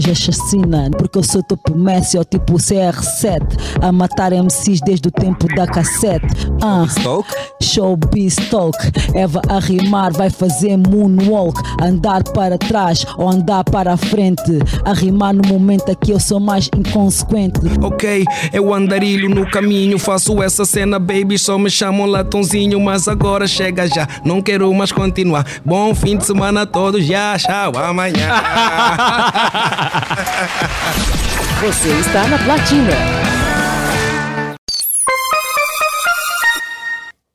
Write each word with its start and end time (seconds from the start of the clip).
chacina, 0.00 0.88
porque 0.96 1.18
eu 1.18 1.22
sou 1.22 1.42
tipo 1.42 1.76
Messi 1.76 2.16
ou 2.16 2.24
tipo 2.24 2.54
CR7, 2.54 3.42
a 3.82 3.92
matar 3.92 4.32
MCs 4.32 4.80
desde 4.80 5.08
o 5.08 5.10
tempo 5.10 5.46
da 5.54 5.66
cassete. 5.66 6.26
Ah, 6.62 6.86
showbiz 7.60 8.36
talk, 8.50 8.78
Eva 9.14 9.42
a 9.50 9.58
rimar 9.58 10.14
vai 10.14 10.30
fazer 10.30 10.78
moonwalk, 10.78 11.60
andar 11.78 12.24
para 12.24 12.56
trás 12.56 13.04
ou 13.18 13.28
andar 13.28 13.64
para 13.64 13.92
a 13.92 13.96
frente, 13.98 14.60
a 14.82 14.94
rimar 14.94 15.34
no 15.34 15.46
momento 15.46 15.92
aqui 15.92 16.12
eu 16.12 16.20
sou 16.20 16.40
mais 16.40 16.70
inconsequente. 16.74 17.60
Ok, 17.82 18.24
eu 18.50 18.72
andarilho 18.72 19.28
no 19.28 19.46
caminho, 19.50 19.98
faço 19.98 20.42
essa 20.42 20.64
cena, 20.64 20.98
baby, 20.98 21.36
só 21.36 21.58
me 21.58 21.68
chamam 21.68 22.06
latãozinho, 22.06 22.80
mas 22.80 23.08
agora 23.08 23.46
chega 23.46 23.86
já, 23.86 24.08
não 24.24 24.40
quero 24.40 24.72
mais 24.72 24.90
continuar. 24.90 25.44
Bom 25.62 25.94
fim 25.94 26.16
de 26.16 26.24
semana 26.24 26.62
a 26.62 26.66
todos, 26.66 27.04
já, 27.04 27.36
tchau, 27.36 27.72
amanhã. 27.76 28.32
Você 31.60 31.88
está 32.00 32.26
na 32.28 32.38
Platina. 32.38 32.92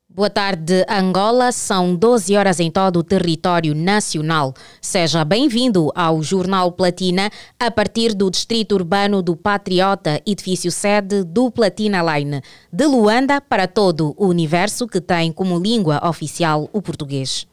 Boa 0.09 0.29
tarde, 0.29 0.85
Angola. 0.89 1.51
São 1.51 1.95
12 1.95 2.35
horas 2.35 2.59
em 2.59 2.71
todo 2.71 2.97
o 2.97 3.03
território 3.03 3.75
nacional. 3.75 4.53
Seja 4.81 5.23
bem-vindo 5.23 5.91
ao 5.93 6.23
Jornal 6.23 6.71
Platina, 6.71 7.29
a 7.59 7.69
partir 7.69 8.15
do 8.15 8.31
Distrito 8.31 8.73
Urbano 8.73 9.21
do 9.21 9.35
Patriota, 9.35 10.21
edifício 10.25 10.71
sede 10.71 11.23
do 11.23 11.51
Platina 11.51 12.01
Line, 12.01 12.41
de 12.73 12.85
Luanda 12.87 13.39
para 13.39 13.67
todo 13.67 14.15
o 14.17 14.27
universo 14.27 14.87
que 14.87 14.99
tem 14.99 15.31
como 15.31 15.59
língua 15.59 16.01
oficial 16.03 16.67
o 16.73 16.81
português. 16.81 17.45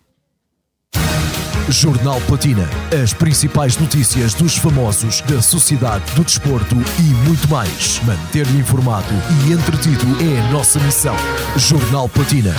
Jornal 1.70 2.20
Platina. 2.23 2.68
As 3.02 3.14
principais 3.14 3.78
notícias 3.78 4.34
dos 4.34 4.56
famosos, 4.56 5.22
da 5.22 5.41
sociedade, 5.41 6.05
do 6.14 6.22
desporto 6.22 6.74
e 6.98 7.28
muito 7.28 7.48
mais. 7.48 8.00
Manter-lhe 8.05 8.59
informado 8.59 9.08
e 9.47 9.52
entretido 9.52 10.05
é 10.22 10.41
a 10.41 10.53
nossa 10.53 10.78
missão. 10.80 11.16
Jornal 11.56 12.08
Platina. 12.08 12.55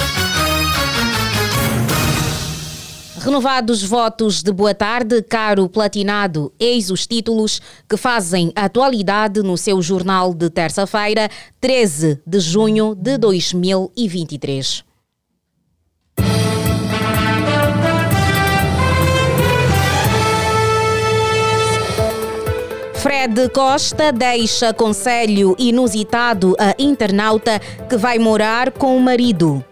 Renovados 3.19 3.83
votos 3.83 4.41
de 4.41 4.51
boa 4.51 4.73
tarde, 4.73 5.21
caro 5.21 5.69
platinado, 5.69 6.51
eis 6.59 6.89
os 6.89 7.05
títulos 7.05 7.61
que 7.87 7.97
fazem 7.97 8.51
atualidade 8.55 9.41
no 9.41 9.57
seu 9.57 9.81
jornal 9.81 10.33
de 10.33 10.49
terça-feira, 10.49 11.29
13 11.59 12.21
de 12.25 12.39
junho 12.39 12.95
de 12.95 13.17
2023. 13.17 14.83
Fred 23.05 23.49
Costa 23.49 24.11
deixa 24.11 24.73
conselho 24.73 25.55
inusitado 25.59 26.55
a 26.57 26.73
internauta 26.79 27.61
que 27.87 27.95
vai 27.97 28.17
morar 28.17 28.71
com 28.71 28.97
o 28.97 28.99
marido. 28.99 29.63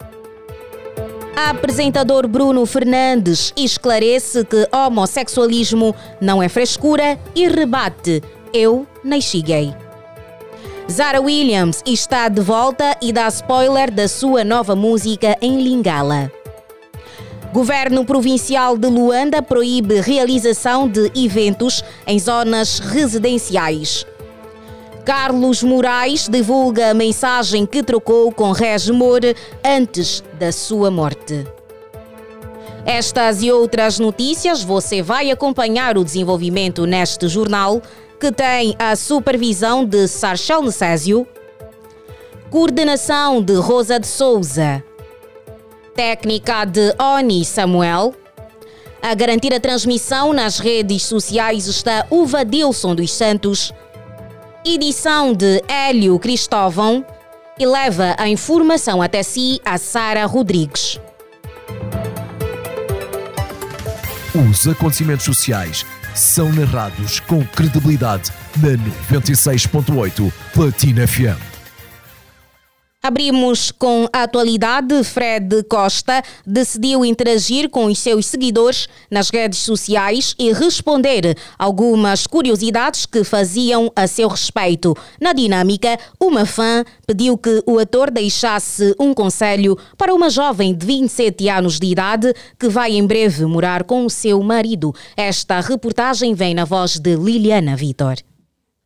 Apresentador 1.35 2.27
Bruno 2.27 2.63
Fernandes 2.67 3.51
esclarece 3.57 4.45
que 4.45 4.67
homossexualismo 4.71 5.95
não 6.21 6.43
é 6.43 6.47
frescura 6.47 7.17
e 7.33 7.47
rebate: 7.47 8.21
Eu 8.53 8.85
nasci 9.03 9.41
gay. 9.41 9.73
Zara 10.87 11.19
Williams 11.19 11.81
está 11.87 12.29
de 12.29 12.39
volta 12.39 12.95
e 13.01 13.11
dá 13.11 13.27
spoiler 13.29 13.89
da 13.89 14.07
sua 14.07 14.43
nova 14.43 14.75
música 14.75 15.35
em 15.41 15.59
Lingala. 15.59 16.31
Governo 17.53 18.03
Provincial 18.03 18.75
de 18.75 18.87
Luanda 18.87 19.39
proíbe 19.39 20.01
realização 20.01 20.89
de 20.89 21.11
eventos 21.15 21.83
em 22.07 22.17
zonas 22.17 22.79
residenciais. 22.79 24.07
Carlos 25.05 25.61
Moraes 25.61 26.27
divulga 26.27 26.89
a 26.89 26.93
mensagem 26.95 27.63
que 27.67 27.83
trocou 27.83 28.31
com 28.31 28.51
Regimor 28.51 29.19
antes 29.63 30.23
da 30.39 30.51
sua 30.51 30.89
morte. 30.89 31.45
Estas 32.87 33.43
e 33.43 33.51
outras 33.51 33.99
notícias 33.99 34.63
você 34.63 35.03
vai 35.03 35.29
acompanhar 35.29 35.95
o 35.95 36.03
desenvolvimento 36.03 36.87
neste 36.87 37.27
jornal, 37.27 37.79
que 38.19 38.31
tem 38.31 38.75
a 38.79 38.95
supervisão 38.95 39.85
de 39.85 40.07
Sarchel 40.07 40.63
Necésio, 40.63 41.27
coordenação 42.49 43.43
de 43.43 43.53
Rosa 43.53 43.99
de 43.99 44.07
Souza 44.07 44.83
técnica 45.95 46.65
de 46.65 46.93
Oni 46.99 47.45
Samuel. 47.45 48.13
A 49.01 49.13
garantir 49.13 49.53
a 49.53 49.59
transmissão 49.59 50.33
nas 50.33 50.59
redes 50.59 51.03
sociais 51.03 51.67
está 51.67 52.05
o 52.09 52.25
Vadilson 52.25 52.95
dos 52.95 53.11
Santos. 53.11 53.73
Edição 54.65 55.33
de 55.33 55.61
Hélio 55.67 56.17
Cristóvão 56.19 57.05
e 57.59 57.65
leva 57.65 58.15
a 58.17 58.27
informação 58.29 59.01
até 59.01 59.21
si 59.21 59.59
a 59.65 59.77
Sara 59.77 60.25
Rodrigues. 60.25 60.99
Os 64.49 64.67
acontecimentos 64.67 65.25
sociais 65.25 65.85
são 66.15 66.51
narrados 66.51 67.19
com 67.19 67.45
credibilidade 67.45 68.31
na 68.57 68.69
96.8 69.19 70.31
Platina 70.53 71.07
FM. 71.07 71.52
Abrimos 73.05 73.69
com 73.69 74.07
a 74.13 74.23
atualidade. 74.23 75.03
Fred 75.03 75.61
Costa 75.63 76.23
decidiu 76.47 77.03
interagir 77.03 77.69
com 77.69 77.87
os 77.87 77.99
seus 77.99 78.27
seguidores 78.27 78.87
nas 79.11 79.29
redes 79.29 79.59
sociais 79.59 80.33
e 80.39 80.53
responder 80.53 81.37
algumas 81.59 82.25
curiosidades 82.25 83.05
que 83.05 83.25
faziam 83.25 83.91
a 83.93 84.07
seu 84.07 84.29
respeito. 84.29 84.95
Na 85.19 85.33
dinâmica, 85.33 85.99
uma 86.17 86.45
fã 86.45 86.85
pediu 87.05 87.37
que 87.37 87.61
o 87.67 87.77
ator 87.77 88.09
deixasse 88.09 88.95
um 88.97 89.13
conselho 89.13 89.77
para 89.97 90.15
uma 90.15 90.29
jovem 90.29 90.73
de 90.73 90.85
27 90.85 91.49
anos 91.49 91.81
de 91.81 91.87
idade 91.87 92.33
que 92.57 92.69
vai 92.69 92.93
em 92.93 93.05
breve 93.05 93.45
morar 93.45 93.83
com 93.83 94.05
o 94.05 94.09
seu 94.09 94.41
marido. 94.41 94.95
Esta 95.17 95.59
reportagem 95.59 96.33
vem 96.33 96.53
na 96.53 96.63
voz 96.63 96.97
de 96.97 97.17
Liliana 97.17 97.75
Vitor. 97.75 98.15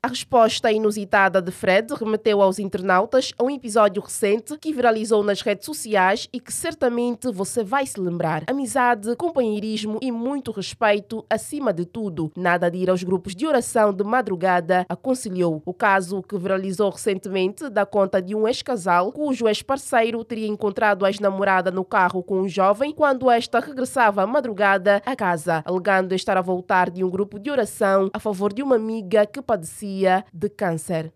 A 0.08 0.10
resposta 0.10 0.72
inusitada 0.72 1.42
de 1.42 1.52
Fred 1.52 1.94
remeteu 1.94 2.42
aos 2.42 2.60
internautas 2.60 3.34
a 3.38 3.44
um 3.44 3.50
episódio 3.50 4.02
recente 4.02 4.58
que 4.58 4.72
viralizou 4.72 5.22
nas 5.22 5.42
redes 5.42 5.66
sociais 5.66 6.30
e 6.32 6.40
que 6.40 6.54
certamente 6.54 7.30
você 7.30 7.62
vai 7.62 7.86
se 7.86 8.00
lembrar. 8.00 8.46
Amizade, 8.48 9.14
companheirismo 9.18 10.00
e 10.02 10.10
muito 10.10 10.54
respeito 10.54 11.26
acima 11.30 11.74
de 11.74 11.84
tudo. 11.84 12.32
Nada 12.38 12.72
de 12.72 12.78
ir 12.78 12.90
aos 12.90 13.04
grupos 13.04 13.36
de 13.36 13.46
oração 13.46 13.92
de 13.92 14.02
madrugada, 14.02 14.86
aconselhou. 14.88 15.62
O 15.66 15.74
caso 15.74 16.24
que 16.24 16.38
viralizou 16.38 16.90
recentemente 16.90 17.70
dá 17.70 17.86
conta 17.86 18.22
de 18.22 18.34
um 18.34 18.48
ex-casal 18.48 19.12
cujo 19.12 19.46
ex-parceiro 19.46 20.24
teria 20.24 20.48
encontrado 20.48 21.04
a 21.04 21.10
ex-namorada 21.10 21.70
no 21.70 21.84
carro 21.84 22.24
com 22.24 22.40
um 22.40 22.48
jovem 22.48 22.94
quando 22.94 23.30
esta 23.30 23.60
regressava 23.60 24.24
à 24.24 24.26
madrugada 24.26 25.02
à 25.06 25.18
casa, 25.18 25.62
alegando 25.66 26.16
estar 26.16 26.38
a 26.38 26.42
voltar 26.42 26.90
de 26.90 27.04
um 27.04 27.10
grupo 27.10 27.38
de 27.38 27.52
oração 27.52 28.10
a 28.14 28.20
favor 28.22 28.54
de 28.54 28.64
uma 28.64 28.78
amiga 28.78 29.26
que 29.26 29.42
padecia 29.42 29.97
de 30.34 30.50
câncer. 30.50 31.12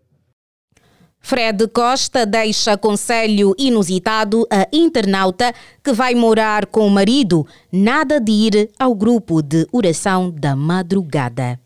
Fred 1.24 1.68
Costa 1.68 2.26
deixa 2.26 2.76
conselho 2.76 3.54
inusitado 3.56 4.44
a 4.50 4.66
internauta 4.72 5.54
que 5.82 5.92
vai 5.92 6.16
morar 6.16 6.66
com 6.66 6.84
o 6.84 6.90
marido, 6.90 7.46
nada 7.70 8.20
de 8.20 8.32
ir 8.32 8.70
ao 8.76 8.92
grupo 8.92 9.40
de 9.40 9.66
oração 9.72 10.30
da 10.30 10.56
madrugada. 10.56 11.61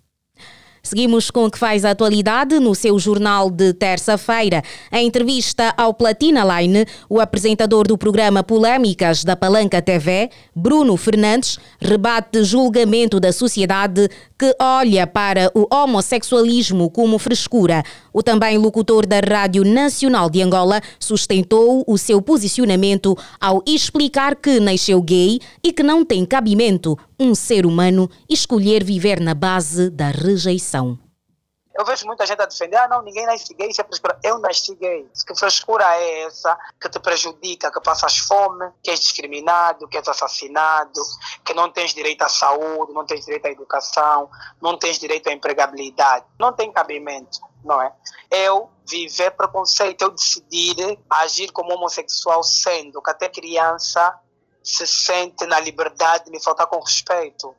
Seguimos 0.87 1.33
com 1.33 1.47
o 1.47 1.51
que 1.51 1.59
faz 1.59 1.85
a 1.85 1.91
atualidade 1.91 2.61
no 2.61 2.73
seu 2.73 2.97
jornal 2.97 3.51
de 3.51 3.73
terça-feira. 3.73 4.63
Em 4.93 5.09
entrevista 5.09 5.75
ao 5.77 5.93
Platina 5.93 6.45
Line, 6.45 6.87
o 7.09 7.19
apresentador 7.19 7.89
do 7.89 7.99
programa 7.99 8.45
Polêmicas 8.45 9.25
da 9.25 9.35
Palanca 9.35 9.83
TV, 9.83 10.31
Bruno 10.55 10.97
Fernandes, 10.97 11.59
rebate 11.81 12.45
julgamento 12.45 13.19
da 13.19 13.33
sociedade 13.33 14.09
que 14.39 14.55
olha 14.61 15.09
para 15.09 15.51
o 15.57 15.67
homossexualismo 15.75 16.89
como 16.89 17.19
frescura. 17.19 17.83
O 18.13 18.23
também 18.23 18.57
locutor 18.57 19.07
da 19.07 19.19
Rádio 19.19 19.65
Nacional 19.65 20.31
de 20.31 20.41
Angola 20.41 20.81
sustentou 21.01 21.83
o 21.85 21.99
seu 21.99 22.23
posicionamento 22.23 23.19
ao 23.41 23.61
explicar 23.67 24.37
que 24.37 24.61
nasceu 24.61 25.03
gay 25.03 25.41
e 25.65 25.73
que 25.73 25.83
não 25.83 26.05
tem 26.05 26.25
cabimento 26.25 26.97
um 27.19 27.35
ser 27.35 27.67
humano 27.67 28.11
escolher 28.29 28.85
viver 28.85 29.21
na 29.21 29.35
base 29.35 29.91
da 29.91 30.09
rejeição. 30.09 30.99
Eu 31.79 31.85
vejo 31.85 32.07
muita 32.07 32.25
gente 32.25 32.41
a 32.41 32.47
defender, 32.47 32.77
ah 32.77 32.89
não, 32.89 33.03
ninguém 33.03 33.27
nasce 33.27 33.53
gay, 33.53 33.69
isso 33.69 33.83
é 33.83 33.85
frescura. 33.85 34.19
Eu 34.25 34.39
nasci 34.39 34.75
gay. 34.77 35.07
Que 35.27 35.35
frescura 35.35 35.85
é 35.97 36.23
essa 36.23 36.59
que 36.81 36.89
te 36.89 36.99
prejudica, 36.99 37.71
que 37.71 37.81
passas 37.83 38.17
fome, 38.17 38.71
que 38.83 38.91
és 38.91 38.99
discriminado, 38.99 39.87
que 39.87 39.99
és 39.99 40.09
assassinado, 40.09 41.03
que 41.45 41.53
não 41.53 41.71
tens 41.71 41.93
direito 41.93 42.23
à 42.23 42.29
saúde, 42.31 42.95
não 42.95 43.05
tens 43.05 43.27
direito 43.27 43.45
à 43.45 43.51
educação, 43.51 44.31
não 44.61 44.79
tens 44.79 44.99
direito 44.99 45.29
à 45.29 45.33
empregabilidade. 45.33 46.25
Não 46.41 46.51
tem 46.51 46.73
cabimento, 46.73 47.41
não 47.63 47.83
é? 47.83 47.93
Eu 48.31 48.71
viver 48.89 49.33
preconceito, 49.33 50.01
eu 50.01 50.11
decidir 50.13 50.99
agir 51.11 51.53
como 51.53 51.75
homossexual 51.75 52.43
sendo 52.43 53.03
que 53.03 53.11
até 53.11 53.29
criança 53.29 54.19
se 54.67 54.87
sente 54.87 55.47
na 55.47 55.61
liberdade 55.61 56.25
de 56.25 56.31
me 56.33 56.43
faltar 56.43 56.67
com 56.67 56.81
respeito. 56.81 57.55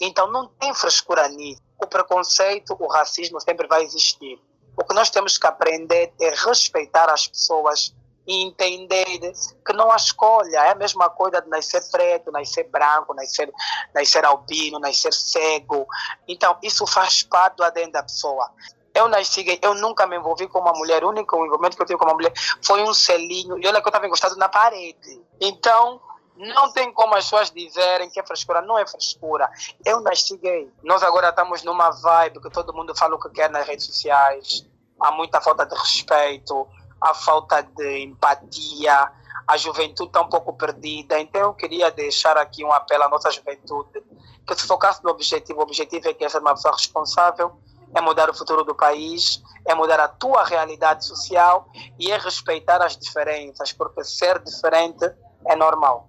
Então 0.00 0.30
não 0.30 0.46
tem 0.46 0.72
frescura 0.72 1.28
nisso. 1.28 1.60
o 1.82 1.86
preconceito, 1.86 2.76
o 2.78 2.86
racismo 2.86 3.40
sempre 3.40 3.66
vai 3.66 3.82
existir. 3.82 4.40
O 4.76 4.84
que 4.84 4.94
nós 4.94 5.10
temos 5.10 5.36
que 5.36 5.46
aprender 5.46 6.12
é 6.20 6.30
respeitar 6.30 7.10
as 7.10 7.26
pessoas 7.26 7.92
e 8.24 8.44
entender 8.44 9.32
que 9.66 9.72
não 9.72 9.90
há 9.90 9.96
escolha. 9.96 10.58
É 10.58 10.70
a 10.70 10.74
mesma 10.76 11.10
coisa 11.10 11.42
de 11.42 11.48
nascer 11.48 11.82
preto, 11.90 12.30
nascer 12.30 12.68
branco, 12.70 13.12
nascer, 13.12 13.52
nascer 13.92 14.24
albino, 14.24 14.78
nascer 14.78 15.12
cego. 15.12 15.84
Então, 16.28 16.56
isso 16.62 16.86
faz 16.86 17.24
parte 17.24 17.56
do 17.56 17.64
ADN 17.64 17.90
da 17.90 18.04
pessoa. 18.04 18.48
Eu 18.94 19.08
nasci 19.08 19.58
eu 19.60 19.74
nunca 19.74 20.06
me 20.06 20.16
envolvi 20.16 20.46
com 20.46 20.60
uma 20.60 20.72
mulher. 20.72 21.02
O 21.04 21.08
único 21.08 21.34
envolvimento 21.44 21.76
que 21.76 21.82
eu 21.82 21.86
tive 21.86 21.98
com 21.98 22.04
uma 22.04 22.14
mulher 22.14 22.32
foi 22.64 22.82
um 22.82 22.94
selinho. 22.94 23.58
E 23.58 23.66
olha 23.66 23.80
que 23.80 23.88
eu 23.88 23.90
estava 23.90 24.06
encostado 24.06 24.36
na 24.36 24.48
parede. 24.48 25.20
Então, 25.40 26.00
não 26.36 26.72
tem 26.72 26.92
como 26.92 27.14
as 27.14 27.24
pessoas 27.24 27.50
dizerem 27.50 28.08
que 28.10 28.18
é 28.18 28.26
frescura. 28.26 28.62
Não 28.62 28.78
é 28.78 28.86
frescura. 28.86 29.50
Eu 29.84 30.00
nasci 30.00 30.36
gay. 30.36 30.70
Nós 30.82 31.02
agora 31.02 31.28
estamos 31.28 31.62
numa 31.62 31.90
vibe 31.90 32.40
que 32.40 32.50
todo 32.50 32.74
mundo 32.74 32.96
fala 32.96 33.14
o 33.14 33.20
que 33.20 33.30
quer 33.30 33.50
nas 33.50 33.66
redes 33.66 33.86
sociais. 33.86 34.66
Há 35.00 35.10
muita 35.12 35.40
falta 35.40 35.66
de 35.66 35.74
respeito, 35.74 36.66
há 37.00 37.14
falta 37.14 37.62
de 37.62 37.98
empatia. 38.04 39.12
A 39.46 39.56
juventude 39.56 40.08
está 40.08 40.20
um 40.20 40.28
pouco 40.28 40.52
perdida. 40.52 41.18
Então, 41.18 41.40
eu 41.42 41.54
queria 41.54 41.90
deixar 41.90 42.36
aqui 42.38 42.64
um 42.64 42.72
apelo 42.72 43.04
à 43.04 43.08
nossa 43.08 43.30
juventude 43.30 44.02
que 44.46 44.54
se 44.54 44.66
focasse 44.66 45.02
no 45.02 45.10
objetivo. 45.10 45.60
O 45.60 45.62
objetivo 45.62 46.08
é 46.08 46.14
que 46.14 46.24
essa 46.24 46.38
é 46.38 46.40
uma 46.40 46.54
pessoa 46.54 46.74
responsável 46.74 47.60
é 47.94 48.00
mudar 48.00 48.30
o 48.30 48.34
futuro 48.34 48.64
do 48.64 48.74
país, 48.74 49.42
é 49.66 49.74
mudar 49.74 50.00
a 50.00 50.08
tua 50.08 50.44
realidade 50.44 51.04
social 51.04 51.68
e 51.98 52.10
é 52.10 52.16
respeitar 52.16 52.82
as 52.82 52.96
diferenças, 52.96 53.72
porque 53.72 54.02
ser 54.02 54.38
diferente 54.38 55.12
é 55.46 55.54
normal. 55.54 56.08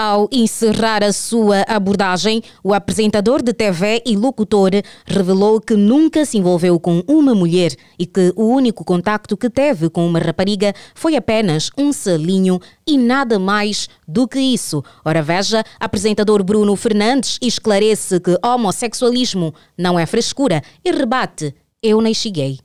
Ao 0.00 0.28
encerrar 0.30 1.02
a 1.02 1.12
sua 1.12 1.64
abordagem, 1.66 2.40
o 2.62 2.72
apresentador 2.72 3.42
de 3.42 3.52
TV 3.52 4.00
e 4.06 4.14
locutor 4.14 4.70
revelou 5.04 5.60
que 5.60 5.74
nunca 5.74 6.24
se 6.24 6.38
envolveu 6.38 6.78
com 6.78 7.02
uma 7.08 7.34
mulher 7.34 7.74
e 7.98 8.06
que 8.06 8.32
o 8.36 8.44
único 8.44 8.84
contacto 8.84 9.36
que 9.36 9.50
teve 9.50 9.90
com 9.90 10.06
uma 10.06 10.20
rapariga 10.20 10.72
foi 10.94 11.16
apenas 11.16 11.68
um 11.76 11.92
selinho 11.92 12.60
e 12.86 12.96
nada 12.96 13.40
mais 13.40 13.88
do 14.06 14.28
que 14.28 14.38
isso. 14.38 14.84
Ora 15.04 15.20
veja, 15.20 15.64
apresentador 15.80 16.44
Bruno 16.44 16.76
Fernandes 16.76 17.36
esclarece 17.42 18.20
que 18.20 18.38
homossexualismo 18.40 19.52
não 19.76 19.98
é 19.98 20.06
frescura 20.06 20.62
e 20.84 20.92
rebate: 20.92 21.52
Eu 21.82 22.00
nem 22.00 22.14
cheguei. 22.14 22.60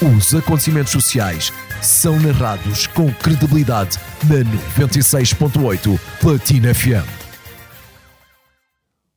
Os 0.00 0.34
acontecimentos 0.34 0.92
sociais 0.92 1.52
são 1.84 2.18
narrados 2.18 2.86
com 2.86 3.12
credibilidade 3.12 3.98
na 4.24 4.40
96.8 4.84 6.00
Platina 6.20 6.74
FM. 6.74 7.24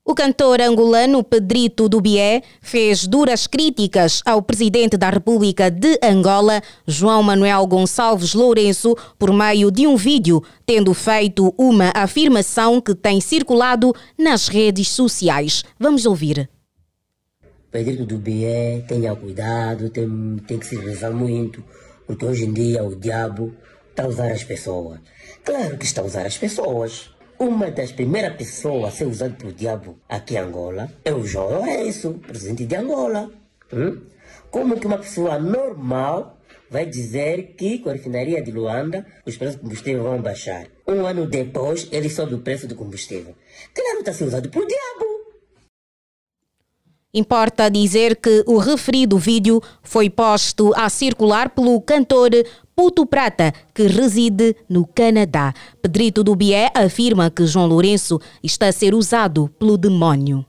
O 0.04 0.16
cantor 0.16 0.62
angolano 0.62 1.24
Pedrito 1.24 1.90
Dubié 1.90 2.42
fez 2.62 3.06
duras 3.06 3.46
críticas 3.46 4.22
ao 4.26 4.42
presidente 4.42 4.96
da 4.96 5.10
República 5.10 5.70
de 5.70 6.00
Angola, 6.02 6.62
João 6.86 7.22
Manuel 7.22 7.66
Gonçalves 7.68 8.34
Lourenço, 8.34 8.96
por 9.20 9.34
meio 9.34 9.70
de 9.70 9.86
um 9.86 9.98
vídeo, 9.98 10.42
tendo 10.66 10.94
feito 10.94 11.54
uma 11.58 11.92
afirmação 11.94 12.80
que 12.80 12.96
tem 12.96 13.20
circulado 13.20 13.94
nas 14.18 14.48
redes 14.48 14.90
sociais. 14.90 15.64
Vamos 15.78 16.06
ouvir. 16.06 16.50
Pedrito 17.70 18.06
Dubié, 18.06 18.86
tenha 18.88 19.14
cuidado, 19.14 19.90
tem, 19.90 20.38
tem 20.48 20.58
que 20.58 20.66
se 20.66 20.78
rezar 20.78 21.12
muito, 21.12 21.62
porque 22.08 22.26
hoje 22.26 22.46
em 22.46 22.54
dia 22.54 22.84
o 22.84 22.96
diabo 22.96 23.54
está 23.90 24.04
a 24.04 24.08
usar 24.08 24.32
as 24.32 24.44
pessoas. 24.44 25.00
Claro 25.44 25.78
que 25.78 25.86
está 25.86 26.02
a 26.02 26.06
usar 26.06 26.26
as 26.26 26.38
pessoas. 26.38 27.12
Uma 27.38 27.70
das 27.70 27.92
primeiras 27.92 28.36
pessoas 28.36 28.86
a 28.86 28.92
ser 28.92 29.06
usada 29.06 29.36
pelo 29.36 29.54
diabo 29.54 30.00
aqui 30.10 30.34
em 30.34 30.40
Angola 30.40 30.90
é 31.06 31.14
o 31.14 31.24
João 31.24 31.50
Lourenço, 31.50 32.14
presidente 32.26 32.66
de 32.66 32.76
Angola. 32.76 33.30
Hum? 33.72 34.02
Como 34.50 34.80
que 34.80 34.88
uma 34.88 34.98
pessoa 34.98 35.38
normal 35.38 36.38
vai 36.70 36.86
dizer 36.86 37.54
que 37.58 37.80
com 37.80 37.90
a 37.90 37.94
refinaria 37.94 38.42
de 38.42 38.52
Luanda 38.52 39.06
os 39.26 39.38
preços 39.38 39.58
do 39.58 39.62
combustível 39.64 40.04
vão 40.04 40.22
baixar? 40.22 40.68
Um 40.88 41.06
ano 41.06 41.28
depois 41.28 41.88
ele 41.92 42.10
sobe 42.10 42.34
o 42.34 42.40
preço 42.40 42.68
do 42.68 42.76
combustível. 42.76 43.36
Claro 43.74 43.94
que 43.94 44.00
está 44.00 44.12
a 44.12 44.14
ser 44.16 44.24
usado 44.24 44.50
pelo 44.50 44.66
diabo. 44.66 45.07
Importa 47.14 47.70
dizer 47.70 48.18
que 48.18 48.44
o 48.46 48.58
referido 48.58 49.18
vídeo 49.18 49.62
foi 49.82 50.10
posto 50.10 50.74
a 50.76 50.90
circular 50.90 51.50
pelo 51.50 51.80
cantor 51.82 52.32
Puto 52.76 53.06
Prata, 53.06 53.54
que 53.74 53.88
reside 53.88 54.56
no 54.70 54.86
Canadá. 54.86 55.54
Pedrito 55.82 56.24
Dubié 56.24 56.70
afirma 56.76 57.32
que 57.32 57.46
João 57.46 57.66
Lourenço 57.66 58.20
está 58.44 58.68
a 58.68 58.72
ser 58.72 58.94
usado 58.94 59.50
pelo 59.58 59.78
demónio. 59.78 60.46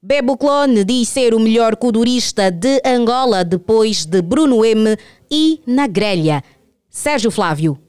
Bebo 0.00 0.36
Clone 0.36 0.84
diz 0.84 1.08
ser 1.08 1.34
o 1.34 1.40
melhor 1.40 1.76
codurista 1.76 2.50
de 2.50 2.80
Angola 2.84 3.42
depois 3.42 4.04
de 4.04 4.20
Bruno 4.20 4.62
M 4.62 4.96
e 5.30 5.62
na 5.66 5.86
grelha. 5.86 6.44
Sérgio 6.90 7.30
Flávio. 7.30 7.83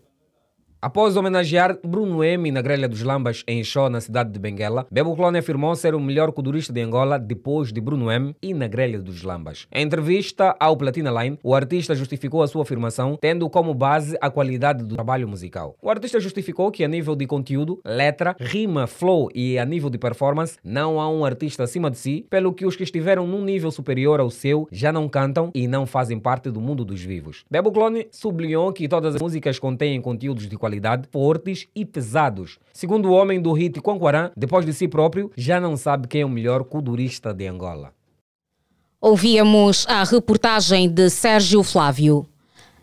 Após 0.86 1.18
homenagear 1.18 1.80
Bruno 1.84 2.24
M 2.24 2.52
na 2.52 2.62
grelha 2.62 2.88
dos 2.88 3.02
Lambas 3.02 3.44
em 3.48 3.64
show 3.64 3.90
na 3.90 4.00
cidade 4.00 4.32
de 4.32 4.38
Benguela, 4.38 4.86
Bebo 4.92 5.16
Clone 5.16 5.40
afirmou 5.40 5.76
ser 5.76 5.96
o 5.96 6.00
melhor 6.00 6.32
codurista 6.32 6.72
de 6.72 6.80
Angola 6.80 7.18
depois 7.18 7.74
de 7.74 7.82
Bruno 7.82 8.12
M 8.12 8.36
e 8.40 8.54
na 8.54 8.68
grelha 8.68 9.00
dos 9.00 9.24
Lambas. 9.24 9.66
Em 9.74 9.84
entrevista 9.84 10.56
ao 10.60 10.78
Platina 10.78 11.10
Line, 11.10 11.40
o 11.42 11.56
artista 11.56 11.96
justificou 11.96 12.44
a 12.44 12.48
sua 12.48 12.62
afirmação, 12.62 13.18
tendo 13.20 13.50
como 13.50 13.74
base 13.74 14.16
a 14.22 14.30
qualidade 14.30 14.84
do 14.84 14.94
trabalho 14.94 15.28
musical. 15.28 15.76
O 15.82 15.90
artista 15.90 16.20
justificou 16.20 16.70
que 16.70 16.84
a 16.84 16.88
nível 16.88 17.16
de 17.16 17.26
conteúdo, 17.26 17.82
letra, 17.84 18.36
rima, 18.40 18.86
flow 18.86 19.32
e 19.34 19.58
a 19.58 19.66
nível 19.66 19.90
de 19.90 19.98
performance, 19.98 20.60
não 20.64 21.02
há 21.02 21.10
um 21.10 21.26
artista 21.26 21.64
acima 21.64 21.90
de 21.90 21.98
si, 21.98 22.28
pelo 22.30 22.54
que 22.54 22.64
os 22.64 22.76
que 22.76 22.84
estiveram 22.84 23.26
num 23.26 23.44
nível 23.44 23.72
superior 23.72 24.20
ao 24.20 24.30
seu 24.30 24.68
já 24.72 24.94
não 24.94 25.10
cantam 25.10 25.50
e 25.56 25.68
não 25.68 25.88
fazem 25.88 26.20
parte 26.20 26.52
do 26.52 26.62
mundo 26.62 26.86
dos 26.86 27.02
vivos. 27.02 27.44
Bebo 27.50 27.72
Clone 27.72 28.06
sublinhou 28.12 28.72
que 28.72 28.88
todas 28.88 29.16
as 29.16 29.22
músicas 29.24 29.58
contêm 29.58 30.00
conteúdos 30.00 30.48
de 30.48 30.56
qualidade 30.56 30.75
qualidade, 30.76 31.08
fortes 31.12 31.68
e 31.76 31.86
pesados. 31.86 32.60
Segundo 32.74 33.10
o 33.10 33.14
homem 33.14 33.42
do 33.42 33.54
hit 33.54 33.82
Conquarã, 33.82 34.32
depois 34.36 34.66
de 34.66 34.74
si 34.74 34.88
próprio, 34.88 35.32
já 35.36 35.60
não 35.60 35.78
sabe 35.78 36.08
quem 36.08 36.22
é 36.22 36.26
o 36.26 36.30
melhor 36.30 36.64
kudurista 36.64 37.34
de 37.34 37.48
Angola. 37.48 37.94
Ouvíamos 39.00 39.86
a 39.88 40.04
reportagem 40.04 40.90
de 40.90 41.10
Sérgio 41.10 41.64
Flávio. 41.64 42.28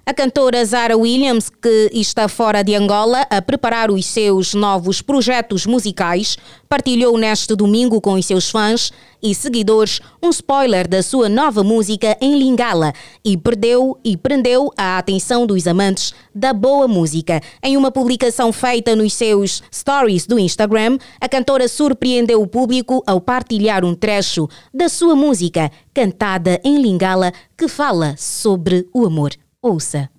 A 0.04 0.12
cantora 0.12 0.64
Zara 0.64 0.96
Williams, 0.96 1.48
que 1.48 1.88
está 1.92 2.26
fora 2.26 2.64
de 2.64 2.74
Angola 2.74 3.24
a 3.30 3.40
preparar 3.40 3.88
os 3.88 4.04
seus 4.04 4.52
novos 4.52 5.00
projetos 5.00 5.64
musicais, 5.64 6.36
partilhou 6.68 7.16
neste 7.16 7.54
domingo 7.54 8.00
com 8.00 8.14
os 8.14 8.26
seus 8.26 8.50
fãs 8.50 8.90
e 9.22 9.32
seguidores 9.32 10.00
um 10.20 10.30
spoiler 10.30 10.88
da 10.88 11.04
sua 11.04 11.28
nova 11.28 11.62
música 11.62 12.18
em 12.20 12.36
Lingala 12.36 12.92
e 13.24 13.36
perdeu 13.36 13.96
e 14.02 14.16
prendeu 14.16 14.72
a 14.76 14.98
atenção 14.98 15.46
dos 15.46 15.68
amantes 15.68 16.12
da 16.34 16.52
boa 16.52 16.88
música. 16.88 17.40
Em 17.62 17.76
uma 17.76 17.92
publicação 17.92 18.52
feita 18.52 18.96
nos 18.96 19.12
seus 19.12 19.62
stories 19.72 20.26
do 20.26 20.36
Instagram, 20.36 20.98
a 21.20 21.28
cantora 21.28 21.68
surpreendeu 21.68 22.42
o 22.42 22.48
público 22.48 23.04
ao 23.06 23.20
partilhar 23.20 23.84
um 23.84 23.94
trecho 23.94 24.48
da 24.74 24.88
sua 24.88 25.14
música 25.14 25.70
cantada 25.94 26.60
em 26.64 26.82
Lingala 26.82 27.32
que 27.56 27.68
fala 27.68 28.16
sobre 28.18 28.88
o 28.92 29.06
amor. 29.06 29.30
Ouça. 29.64 30.10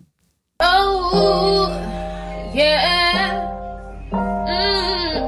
Oh, 0.62 1.68
yeah. 2.56 3.44
Mm-mm. 4.14 5.28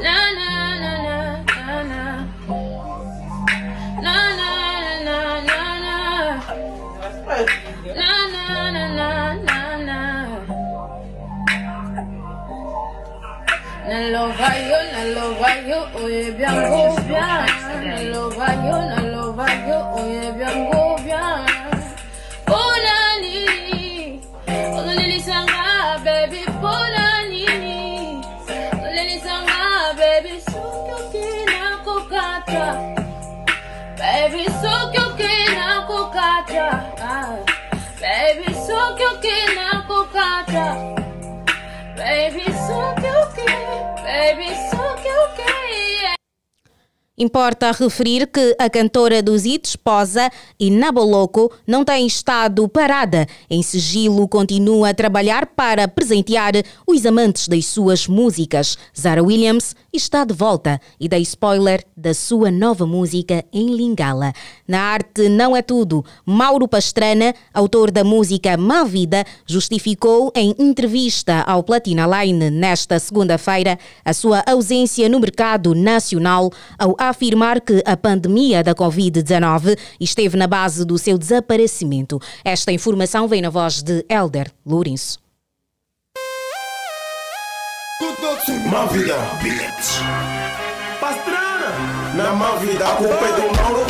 Na, 0.00 0.18
na, 0.38 0.50
na, 0.78 0.92
na, 1.02 1.18
na, 1.42 1.82
na. 1.82 2.02
Na, 4.04 4.18
na, 4.38 4.50
na, 5.02 5.18
na, 5.48 5.60
na. 5.82 5.96
Na, 7.98 8.10
na, 8.30 8.46
na, 8.70 8.84
na, 8.94 9.48
na, 19.48 19.56
na. 19.56 19.88
Nalo 19.88 20.28
vayo, 20.36 20.97
Importa 47.18 47.72
referir 47.72 48.28
que 48.28 48.54
a 48.60 48.70
cantora 48.70 49.20
dos 49.20 49.44
hits 49.44 49.74
Posa 49.74 50.30
Naboloco 50.60 51.52
não 51.66 51.84
tem 51.84 52.06
estado 52.06 52.68
parada. 52.68 53.26
Em 53.50 53.60
sigilo, 53.60 54.28
continua 54.28 54.90
a 54.90 54.94
trabalhar 54.94 55.46
para 55.46 55.88
presentear 55.88 56.52
os 56.86 57.04
amantes 57.04 57.48
das 57.48 57.66
suas 57.66 58.06
músicas. 58.06 58.78
Zara 58.96 59.22
Williams 59.22 59.74
está 59.92 60.24
de 60.24 60.34
volta 60.34 60.80
e 61.00 61.08
dá 61.08 61.18
spoiler 61.18 61.84
da 61.96 62.12
sua 62.12 62.50
nova 62.50 62.86
música 62.86 63.44
em 63.52 63.74
Lingala. 63.74 64.32
Na 64.66 64.80
arte 64.80 65.28
não 65.28 65.56
é 65.56 65.62
tudo. 65.62 66.04
Mauro 66.24 66.68
Pastrana, 66.68 67.34
autor 67.52 67.90
da 67.90 68.04
música 68.04 68.56
Má 68.56 68.84
Vida, 68.84 69.24
justificou 69.46 70.30
em 70.34 70.54
entrevista 70.58 71.42
ao 71.42 71.62
Platina 71.62 72.06
Line 72.06 72.50
nesta 72.50 72.98
segunda-feira 72.98 73.78
a 74.04 74.12
sua 74.12 74.42
ausência 74.46 75.08
no 75.08 75.20
mercado 75.20 75.74
nacional 75.74 76.50
ao 76.78 76.94
afirmar 76.98 77.60
que 77.60 77.82
a 77.84 77.96
pandemia 77.96 78.62
da 78.62 78.74
Covid-19 78.74 79.78
esteve 79.98 80.36
na 80.36 80.46
base 80.46 80.84
do 80.84 80.98
seu 80.98 81.16
desaparecimento. 81.16 82.20
Esta 82.44 82.72
informação 82.72 83.26
vem 83.26 83.40
na 83.42 83.50
voz 83.50 83.82
de 83.82 84.04
Elder 84.08 84.50
Lourenço. 84.64 85.27
Má 88.70 88.84
vida, 88.84 89.16
bilhetes. 89.42 90.00
Pastrana, 91.00 92.14
na 92.14 92.34
má 92.34 92.56
vida, 92.56 92.84
com 92.84 93.04
Pedro 93.04 93.56
Mauro. 93.56 93.86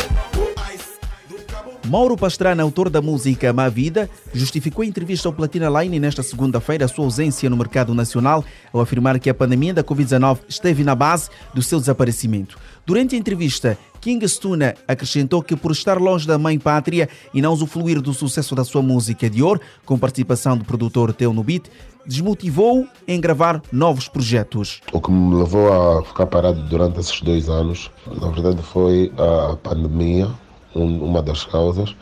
Mauro 1.89 2.17
Pastrana, 2.17 2.63
autor 2.63 2.89
da 2.89 3.03
música 3.03 3.53
Má 3.53 3.69
Vida, 3.69 4.09
justificou 4.33 4.85
em 4.85 4.89
entrevista 4.89 5.29
ao 5.29 5.33
Platina 5.33 5.69
Line 5.81 5.99
nesta 5.99 6.23
segunda-feira 6.23 6.85
a 6.85 6.89
sua 6.89 7.07
ausência 7.07 7.51
no 7.51 7.57
mercado 7.57 7.93
nacional 7.95 8.45
ao 8.73 8.81
afirmar 8.81 9.19
que 9.19 9.29
a 9.29 9.35
pandemia 9.35 9.75
da 9.75 9.83
Covid-19 9.83 10.39
esteve 10.49 10.85
na 10.85 10.95
base 10.95 11.31
do 11.53 11.63
seu 11.63 11.81
desaparecimento. 11.81 12.59
Durante 12.87 13.17
a 13.17 13.19
entrevista, 13.19 13.77
King 14.01 14.25
Stuna 14.29 14.75
acrescentou 14.87 15.43
que 15.43 15.57
por 15.57 15.73
estar 15.73 15.99
longe 15.99 16.27
da 16.27 16.39
mãe 16.39 16.59
pátria 16.59 17.09
e 17.35 17.43
não 17.43 17.53
usufruir 17.53 18.01
do 18.01 18.15
sucesso 18.15 18.55
da 18.55 18.65
sua 18.65 18.83
música 18.83 19.29
de 19.29 19.43
ouro, 19.43 19.61
com 19.85 19.99
participação 19.99 20.57
do 20.57 20.65
produtor 20.65 21.13
Teo 21.13 21.33
Nubit, 21.33 21.71
desmotivou 22.09 22.89
em 23.07 23.21
gravar 23.21 23.63
novos 23.71 24.09
projetos. 24.09 24.81
O 24.93 25.01
que 25.01 25.11
me 25.11 25.37
levou 25.37 25.71
a 25.71 26.03
ficar 26.03 26.27
parado 26.27 26.61
durante 26.63 26.99
esses 26.99 27.21
dois 27.21 27.49
anos, 27.49 27.91
na 28.21 28.31
verdade, 28.31 28.63
foi 28.63 29.13
a 29.19 29.55
pandemia 29.57 30.29
uma 30.75 31.23
das 31.23 31.45
causas, 31.45 31.95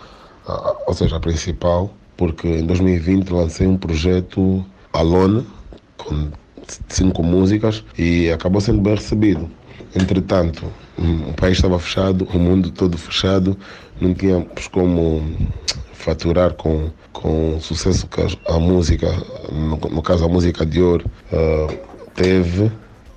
ou 0.87 0.95
seja, 0.95 1.17
a 1.17 1.21
principal, 1.21 1.93
porque 2.17 2.47
em 2.47 2.67
2020 2.67 3.31
lancei 3.31 3.67
um 3.67 3.77
projeto 3.77 4.65
Alone, 4.93 5.47
com 5.97 6.31
cinco 6.89 7.23
músicas, 7.23 7.85
e 7.99 8.31
acabou 8.31 8.61
sendo 8.61 8.81
bem 8.81 8.95
recebido. 8.95 9.51
Entretanto, 9.95 10.65
o 10.99 11.33
país 11.35 11.59
estava 11.59 11.79
fechado, 11.79 12.29
o 12.33 12.39
mundo 12.39 12.71
todo 12.71 12.99
fechado, 12.99 13.57
não 14.01 14.13
tínhamos 14.15 14.69
como 14.69 15.23
faturar 16.07 16.55
com, 16.55 16.89
com 17.13 17.57
o 17.57 17.61
sucesso 17.61 18.07
que 18.07 18.21
a 18.47 18.59
música, 18.61 19.09
no, 19.51 19.77
no 19.77 20.03
caso 20.03 20.25
a 20.25 20.29
música 20.29 20.65
de 20.65 20.81
ouro, 20.81 21.05
uh, 21.33 21.77
teve. 22.15 22.71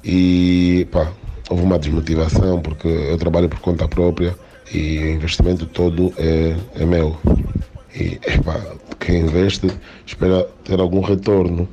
E 0.03 0.88
pá, 0.91 1.12
houve 1.50 1.63
uma 1.63 1.77
desmotivação 1.77 2.60
porque 2.62 2.88
eu 2.88 3.17
trabalho 3.17 3.48
por 3.48 3.60
conta 3.60 3.88
própria 3.88 4.36
e 4.74 4.98
o 4.98 5.10
investimento 5.10 5.67
todo 5.67 6.12
é, 6.17 6.55
é 6.75 6.86
meu. 6.86 7.15
E 7.96 8.19
epa, 8.25 8.60
quem 9.00 9.22
investe 9.22 9.67
espera 10.05 10.48
ter 10.63 10.79
algum 10.79 11.01
retorno. 11.01 11.69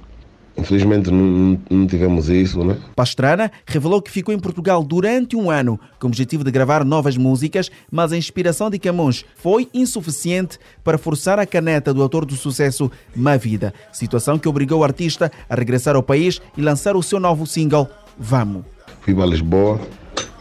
Infelizmente 0.57 1.11
não, 1.11 1.59
não, 1.69 1.87
tivemos 1.87 2.29
isso, 2.29 2.65
né? 2.65 2.77
Pastrana 2.95 3.53
revelou 3.67 4.01
que 4.01 4.11
ficou 4.11 4.35
em 4.35 4.39
Portugal 4.39 4.83
durante 4.83 5.37
um 5.37 5.51
ano 5.51 5.79
com 5.99 6.07
o 6.07 6.11
objetivo 6.11 6.43
de 6.43 6.51
gravar 6.51 6.85
novas 6.85 7.17
músicas, 7.17 7.71
mas 7.91 8.13
a 8.13 8.17
inspiração 8.17 8.71
de 8.71 8.79
Camões 8.79 9.25
foi 9.37 9.69
insuficiente 9.75 10.59
para 10.83 10.97
forçar 10.97 11.39
a 11.39 11.47
caneta 11.47 11.93
do 11.93 12.03
autor 12.03 12.25
do 12.25 12.35
sucesso 12.35 12.91
Má 13.15 13.37
Vida, 13.37 13.75
situação 13.93 14.39
que 14.39 14.49
obrigou 14.49 14.81
o 14.81 14.85
artista 14.85 15.31
a 15.49 15.55
regressar 15.55 15.95
ao 15.95 16.03
país 16.03 16.41
e 16.57 16.63
lançar 16.63 16.97
o 16.97 17.03
seu 17.03 17.21
novo 17.21 17.47
single 17.47 17.89
Vamos. 18.19 18.65
Fui 19.03 19.15
para 19.15 19.27
Lisboa, 19.27 19.81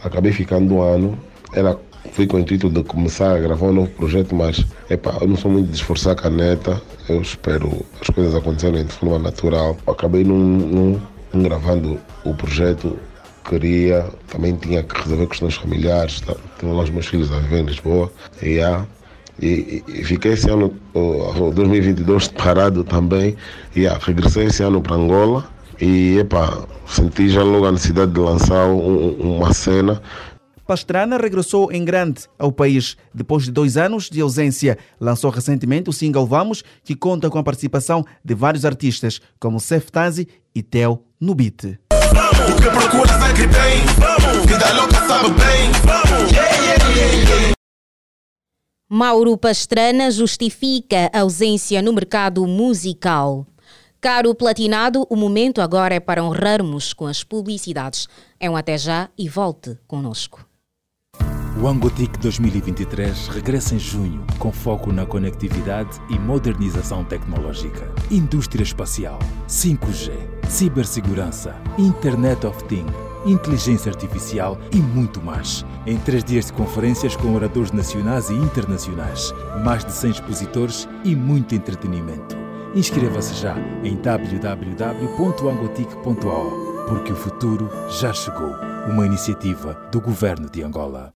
acabei 0.02 0.32
ficando 0.32 0.76
um 0.76 0.82
ano, 0.82 1.18
era 1.52 1.78
fui 2.12 2.26
com 2.26 2.36
o 2.36 2.40
intuito 2.40 2.68
de 2.68 2.82
começar 2.84 3.36
a 3.36 3.38
gravar 3.38 3.66
um 3.66 3.72
novo 3.72 3.90
projeto, 3.90 4.34
mas 4.34 4.64
epa, 4.90 5.16
eu 5.20 5.28
não 5.28 5.36
sou 5.36 5.50
muito 5.50 5.68
de 5.68 5.76
esforçar 5.76 6.12
a 6.12 6.16
caneta, 6.16 6.80
eu 7.08 7.20
espero 7.20 7.84
as 8.00 8.08
coisas 8.08 8.34
acontecerem 8.34 8.84
de 8.84 8.92
forma 8.92 9.18
natural. 9.18 9.76
Acabei 9.86 10.24
não, 10.24 11.00
gravando 11.34 11.98
o 12.24 12.34
projeto, 12.34 12.98
queria, 13.48 14.06
também 14.28 14.56
tinha 14.56 14.82
que 14.82 15.00
resolver 15.02 15.26
questões 15.26 15.54
familiares, 15.54 16.20
tá? 16.20 16.34
tenho 16.58 16.74
lá 16.74 16.82
os 16.82 16.90
meus 16.90 17.06
filhos 17.06 17.32
a 17.32 17.38
viver 17.38 17.60
em 17.60 17.66
Lisboa, 17.66 18.12
e, 18.42 18.58
e, 19.40 19.84
e, 19.86 20.04
fiquei 20.04 20.32
esse 20.32 20.50
ano, 20.50 20.74
2022, 20.94 22.28
parado 22.28 22.82
também, 22.84 23.36
e 23.74 23.80
yeah, 23.80 24.02
regressei 24.04 24.46
esse 24.46 24.62
ano 24.62 24.80
para 24.80 24.96
Angola, 24.96 25.44
e 25.80 26.18
epa, 26.18 26.66
senti 26.86 27.28
já 27.28 27.42
logo 27.42 27.66
a 27.66 27.72
necessidade 27.72 28.12
de 28.12 28.20
lançar 28.20 28.66
um, 28.66 29.36
uma 29.36 29.52
cena 29.52 30.00
Pastrana 30.66 31.16
regressou 31.16 31.70
em 31.70 31.84
grande 31.84 32.24
ao 32.38 32.50
país 32.50 32.96
depois 33.14 33.44
de 33.44 33.52
dois 33.52 33.76
anos 33.76 34.10
de 34.10 34.20
ausência. 34.20 34.76
Lançou 35.00 35.30
recentemente 35.30 35.88
o 35.88 35.92
single 35.92 36.26
Vamos, 36.26 36.64
que 36.82 36.96
conta 36.96 37.30
com 37.30 37.38
a 37.38 37.44
participação 37.44 38.04
de 38.24 38.34
vários 38.34 38.64
artistas, 38.64 39.20
como 39.38 39.60
Sef 39.60 39.90
Tazi 39.92 40.26
e 40.54 40.62
Theo 40.62 41.02
no 41.20 41.34
beat. 41.34 41.64
O 41.64 42.56
que 42.60 42.70
procuras 42.70 43.22
é 43.22 43.32
que 43.32 43.48
tem, 43.48 43.86
que 44.46 44.74
louca 44.74 45.06
sabe 45.06 45.30
bem. 45.30 45.76
Mauro 48.88 49.36
Pastrana 49.36 50.10
justifica 50.10 51.10
a 51.12 51.20
ausência 51.20 51.82
no 51.82 51.92
mercado 51.92 52.46
musical. 52.46 53.46
Caro 54.00 54.34
Platinado, 54.34 55.04
o 55.10 55.16
momento 55.16 55.60
agora 55.60 55.96
é 55.96 56.00
para 56.00 56.22
honrarmos 56.22 56.92
com 56.92 57.06
as 57.06 57.24
publicidades. 57.24 58.08
É 58.38 58.48
um 58.48 58.56
até 58.56 58.78
já 58.78 59.08
e 59.18 59.28
volte 59.28 59.76
conosco. 59.88 60.46
O 61.58 61.66
Angotic 61.66 62.18
2023 62.18 63.28
regressa 63.28 63.74
em 63.74 63.78
junho 63.78 64.22
com 64.38 64.52
foco 64.52 64.92
na 64.92 65.06
conectividade 65.06 65.98
e 66.10 66.18
modernização 66.18 67.02
tecnológica, 67.02 67.90
indústria 68.10 68.62
espacial, 68.62 69.18
5G, 69.48 70.12
cibersegurança, 70.50 71.56
Internet 71.78 72.46
of 72.46 72.62
Things, 72.64 72.92
inteligência 73.24 73.90
artificial 73.90 74.58
e 74.70 74.76
muito 74.76 75.22
mais. 75.22 75.64
Em 75.86 75.96
três 75.96 76.22
dias 76.22 76.44
de 76.46 76.52
conferências 76.52 77.16
com 77.16 77.34
oradores 77.34 77.72
nacionais 77.72 78.28
e 78.28 78.34
internacionais, 78.34 79.32
mais 79.64 79.82
de 79.82 79.92
100 79.92 80.10
expositores 80.10 80.86
e 81.04 81.16
muito 81.16 81.54
entretenimento. 81.54 82.36
Inscreva-se 82.74 83.32
já 83.32 83.56
em 83.82 83.96
www.angotic.ao, 83.96 86.50
porque 86.86 87.14
o 87.14 87.16
futuro 87.16 87.70
já 87.98 88.12
chegou. 88.12 88.54
Uma 88.86 89.06
iniciativa 89.06 89.72
do 89.90 90.02
Governo 90.02 90.50
de 90.50 90.62
Angola. 90.62 91.15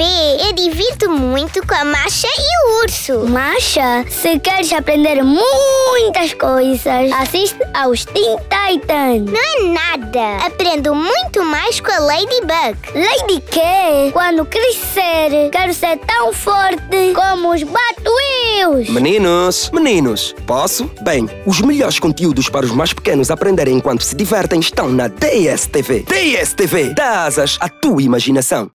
Eu 0.00 0.52
divirto 0.52 1.10
muito 1.10 1.66
com 1.66 1.74
a 1.74 1.84
Masha 1.84 2.28
e 2.28 2.68
o 2.68 2.82
urso. 2.84 3.26
Masha, 3.28 4.04
se 4.08 4.38
queres 4.38 4.72
aprender 4.72 5.24
muitas 5.24 6.34
coisas, 6.34 7.10
assiste 7.10 7.58
aos 7.74 8.04
Teen 8.04 8.36
Titans. 8.36 9.24
Não 9.24 9.40
é 9.40 9.72
nada. 9.72 10.46
Aprendo 10.46 10.94
muito 10.94 11.44
mais 11.44 11.80
com 11.80 11.90
a 11.90 11.98
Ladybug. 11.98 12.78
Lady 12.94 13.42
quê? 13.50 14.12
Quando 14.12 14.44
crescer, 14.44 15.50
quero 15.50 15.74
ser 15.74 15.98
tão 15.98 16.32
forte 16.32 17.12
como 17.12 17.52
os 17.52 17.64
Batwheels. 17.64 18.90
Meninos, 18.90 19.68
meninos, 19.72 20.32
posso? 20.46 20.88
Bem, 21.02 21.28
os 21.44 21.60
melhores 21.60 21.98
conteúdos 21.98 22.48
para 22.48 22.64
os 22.64 22.70
mais 22.70 22.92
pequenos 22.92 23.32
aprenderem 23.32 23.74
enquanto 23.74 24.04
se 24.04 24.14
divertem 24.14 24.60
estão 24.60 24.88
na 24.88 25.08
DSTV. 25.08 26.04
DSTV, 26.06 26.94
dá 26.94 27.24
asas 27.24 27.58
à 27.60 27.68
tua 27.68 28.00
imaginação. 28.00 28.70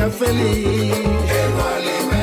Família 0.00 0.10
feliz. 0.10 0.90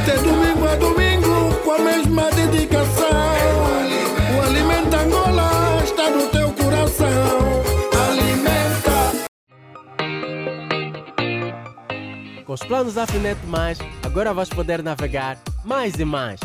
De 0.06 0.18
domingo 0.24 0.68
a 0.68 0.76
domingo, 0.76 1.54
com 1.64 1.72
a 1.74 1.80
mesma 1.80 2.32
dedicação. 2.32 3.06
O 4.36 4.42
alimento 4.42 4.96
Angola 4.96 5.84
está 5.84 6.10
no 6.10 6.28
teu 6.30 6.52
coração. 6.54 7.64
Alimenta. 8.10 9.28
Com 12.46 12.54
os 12.54 12.64
planos 12.64 12.98
Afinet 12.98 13.40
Mais, 13.46 13.78
agora 14.04 14.34
vais 14.34 14.50
poder 14.50 14.82
navegar 14.82 15.38
mais 15.64 15.96
e 15.96 16.06
mais. 16.06 16.40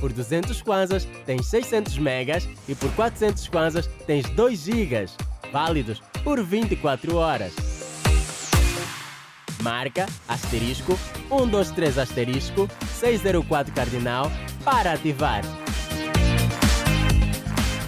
Por 0.00 0.12
200 0.12 0.60
kwanzas 0.62 1.08
tens 1.26 1.46
600 1.46 1.98
megas 1.98 2.48
e 2.68 2.74
por 2.74 2.90
400 2.92 3.48
kwanzas 3.48 3.88
tens 4.06 4.28
2 4.30 4.58
gigas, 4.58 5.16
válidos 5.52 6.00
por 6.22 6.40
24 6.42 7.16
horas. 7.16 7.67
Marca 9.68 10.06
asterisco 10.26 10.98
123 11.28 11.98
asterisco 11.98 12.68
604 12.98 13.74
cardinal 13.74 14.32
para 14.64 14.94
ativar. 14.94 15.42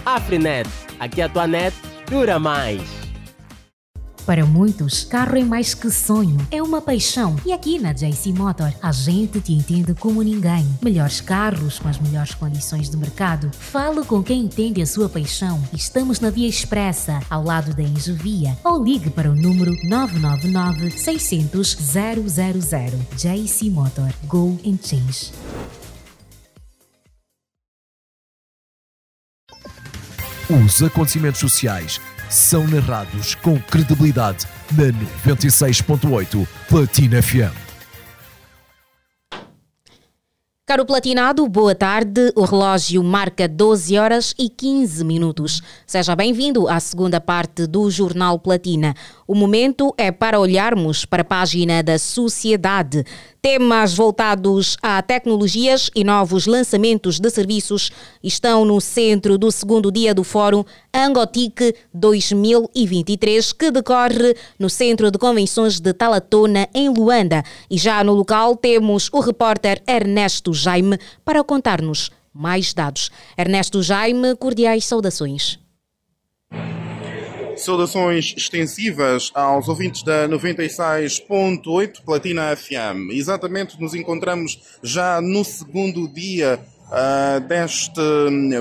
Afrinet, 0.04 0.68
aqui 0.98 1.22
a 1.22 1.28
tua 1.30 1.46
net 1.46 1.74
dura 2.10 2.38
mais. 2.38 2.99
Para 4.26 4.44
muitos, 4.44 5.04
carro 5.04 5.36
é 5.36 5.44
mais 5.44 5.74
que 5.74 5.90
sonho, 5.90 6.36
é 6.50 6.62
uma 6.62 6.80
paixão. 6.80 7.36
E 7.44 7.52
aqui 7.52 7.78
na 7.78 7.92
JC 7.92 8.32
Motor, 8.32 8.72
a 8.82 8.92
gente 8.92 9.40
te 9.40 9.52
entende 9.52 9.94
como 9.94 10.22
ninguém. 10.22 10.66
Melhores 10.82 11.20
carros 11.20 11.78
com 11.78 11.88
as 11.88 11.98
melhores 11.98 12.34
condições 12.34 12.88
de 12.88 12.96
mercado. 12.96 13.50
Fale 13.58 14.04
com 14.04 14.22
quem 14.22 14.42
entende 14.42 14.82
a 14.82 14.86
sua 14.86 15.08
paixão. 15.08 15.62
Estamos 15.72 16.20
na 16.20 16.30
Via 16.30 16.48
Expressa, 16.48 17.20
ao 17.28 17.42
lado 17.42 17.74
da 17.74 17.82
Enjovia. 17.82 18.56
Ou 18.64 18.82
ligue 18.82 19.10
para 19.10 19.30
o 19.30 19.34
número 19.34 19.72
999 19.88 20.90
600 20.90 21.76
000. 21.78 22.20
JC 23.16 23.70
Motor. 23.70 24.12
Go 24.26 24.58
and 24.64 24.78
Change. 24.82 25.32
Os 30.48 30.82
acontecimentos 30.82 31.38
sociais 31.38 32.00
são 32.30 32.64
narrados 32.66 33.34
com 33.34 33.58
credibilidade 33.60 34.46
na 34.72 34.84
96.8 35.28 36.46
Platina 36.68 37.20
FM. 37.20 37.70
Caro 40.70 40.86
Platinado, 40.86 41.48
boa 41.48 41.74
tarde. 41.74 42.32
O 42.36 42.44
relógio 42.44 43.02
marca 43.02 43.48
12 43.48 43.98
horas 43.98 44.32
e 44.38 44.48
15 44.48 45.04
minutos. 45.04 45.60
Seja 45.84 46.14
bem-vindo 46.14 46.68
à 46.68 46.78
segunda 46.78 47.20
parte 47.20 47.66
do 47.66 47.90
Jornal 47.90 48.38
Platina. 48.38 48.94
O 49.26 49.34
momento 49.34 49.92
é 49.98 50.12
para 50.12 50.38
olharmos 50.38 51.04
para 51.04 51.22
a 51.22 51.24
página 51.24 51.82
da 51.82 51.98
sociedade. 51.98 53.04
Temas 53.42 53.94
voltados 53.94 54.76
a 54.82 55.00
tecnologias 55.00 55.90
e 55.94 56.04
novos 56.04 56.46
lançamentos 56.46 57.18
de 57.18 57.30
serviços 57.30 57.90
estão 58.22 58.66
no 58.66 58.78
centro 58.82 59.38
do 59.38 59.50
segundo 59.50 59.90
dia 59.90 60.14
do 60.14 60.22
Fórum 60.22 60.62
Angotic 60.92 61.74
2023, 61.94 63.54
que 63.54 63.70
decorre 63.70 64.36
no 64.58 64.68
Centro 64.68 65.10
de 65.10 65.16
Convenções 65.16 65.80
de 65.80 65.94
Talatona, 65.94 66.68
em 66.74 66.90
Luanda. 66.90 67.42
E 67.70 67.78
já 67.78 68.04
no 68.04 68.12
local 68.12 68.54
temos 68.56 69.08
o 69.10 69.20
repórter 69.20 69.82
Ernesto 69.88 70.52
Jaime 70.52 70.98
para 71.24 71.42
contar-nos 71.42 72.10
mais 72.34 72.74
dados. 72.74 73.10
Ernesto 73.38 73.82
Jaime, 73.82 74.36
cordiais 74.36 74.84
saudações. 74.84 75.58
Saudações 77.64 78.34
extensivas 78.36 79.30
aos 79.34 79.68
ouvintes 79.68 80.02
da 80.02 80.28
96.8 80.28 82.02
Platina 82.04 82.56
FM. 82.56 83.12
Exatamente, 83.12 83.80
nos 83.80 83.94
encontramos 83.94 84.58
já 84.82 85.20
no 85.20 85.44
segundo 85.44 86.08
dia 86.08 86.60
uh, 86.90 87.40
deste 87.40 88.00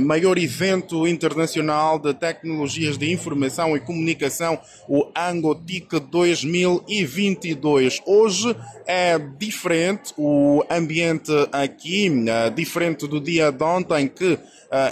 maior 0.01 0.37
evento 0.37 1.07
internacional 1.07 1.97
de 1.99 2.13
tecnologias 2.13 2.97
de 2.97 3.09
informação 3.11 3.75
e 3.75 3.79
comunicação, 3.79 4.59
o 4.87 5.07
Angotic 5.15 5.99
2022. 5.99 8.01
Hoje 8.05 8.55
é 8.85 9.17
diferente 9.17 10.13
o 10.17 10.63
ambiente 10.69 11.31
aqui, 11.51 12.09
uh, 12.09 12.51
diferente 12.53 13.07
do 13.07 13.19
dia 13.19 13.51
de 13.51 13.63
ontem, 13.63 14.07
que 14.07 14.33
uh, 14.33 14.39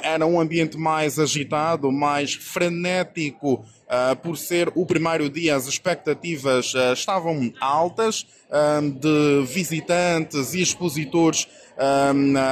era 0.01 0.25
um 0.25 0.39
ambiente 0.39 0.77
mais 0.77 1.19
agitado, 1.19 1.91
mais 1.91 2.33
frenético. 2.33 3.63
Uh, 3.87 4.13
por 4.17 4.37
ser 4.37 4.69
o 4.75 4.85
primeiro 4.85 5.29
dia, 5.29 5.55
as 5.55 5.65
expectativas 5.65 6.73
uh, 6.73 6.91
estavam 6.91 7.53
altas 7.61 8.27
uh, 8.49 8.81
de 8.81 9.45
visitantes 9.45 10.53
e 10.53 10.61
expositores. 10.61 11.47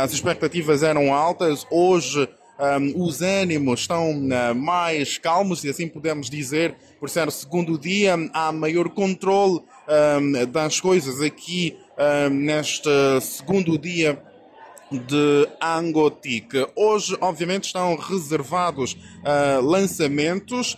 as 0.01 0.13
expectativas 0.13 0.81
eram 0.81 1.13
altas. 1.13 1.67
Hoje, 1.69 2.29
os 2.95 3.21
ânimos 3.21 3.81
estão 3.81 4.13
mais 4.55 5.17
calmos, 5.17 5.59
se 5.59 5.69
assim 5.69 5.89
podemos 5.89 6.29
dizer, 6.29 6.75
por 6.99 7.09
ser 7.09 7.27
o 7.27 7.31
segundo 7.31 7.77
dia, 7.77 8.13
há 8.31 8.51
maior 8.53 8.87
controle 8.89 9.61
das 10.49 10.79
coisas 10.79 11.19
aqui 11.21 11.75
neste 12.31 12.87
segundo 13.19 13.77
dia 13.77 14.21
de 14.89 15.49
Angotic. 15.59 16.53
Hoje, 16.75 17.17
obviamente, 17.19 17.65
estão 17.65 17.97
reservados 17.97 18.95
lançamentos 19.61 20.77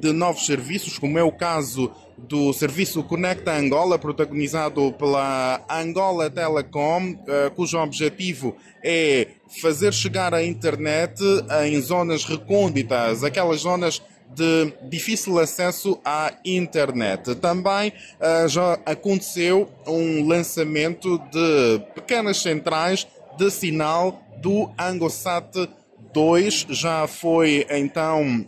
de 0.00 0.12
novos 0.12 0.46
serviços, 0.46 0.98
como 0.98 1.18
é 1.18 1.22
o 1.22 1.30
caso 1.30 1.90
do 2.16 2.52
serviço 2.52 3.02
Conecta 3.02 3.52
Angola, 3.52 3.98
protagonizado 3.98 4.92
pela 4.92 5.60
Angola 5.68 6.30
Telecom, 6.30 7.12
uh, 7.12 7.50
cujo 7.54 7.78
objetivo 7.78 8.56
é 8.82 9.28
fazer 9.60 9.92
chegar 9.92 10.32
a 10.34 10.42
internet 10.42 11.22
em 11.64 11.80
zonas 11.80 12.24
recônditas, 12.24 13.24
aquelas 13.24 13.60
zonas 13.60 14.02
de 14.34 14.72
difícil 14.88 15.38
acesso 15.38 15.98
à 16.04 16.32
internet. 16.44 17.34
Também 17.36 17.92
uh, 18.20 18.48
já 18.48 18.78
aconteceu 18.86 19.68
um 19.86 20.26
lançamento 20.26 21.18
de 21.30 21.80
pequenas 21.94 22.38
centrais 22.38 23.06
de 23.36 23.50
sinal 23.50 24.22
do 24.40 24.70
Angosat 24.78 25.68
2. 26.12 26.66
Já 26.70 27.06
foi 27.06 27.66
então 27.70 28.46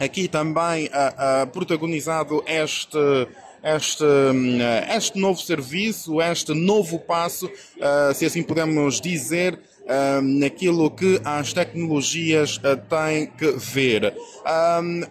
aqui 0.00 0.26
também 0.26 0.86
uh, 0.86 0.88
uh, 0.88 1.46
protagonizado 1.48 2.42
este, 2.46 2.96
este, 3.62 4.02
hum, 4.02 4.58
este 4.96 5.18
novo 5.18 5.38
serviço, 5.38 6.22
este 6.22 6.54
novo 6.54 6.98
passo, 6.98 7.46
uh, 7.46 8.14
se 8.14 8.24
assim 8.24 8.42
podemos 8.42 9.00
dizer, 9.00 9.60
naquilo 10.22 10.88
que 10.88 11.20
as 11.24 11.52
tecnologias 11.52 12.60
têm 12.88 13.26
que 13.26 13.50
ver. 13.58 14.14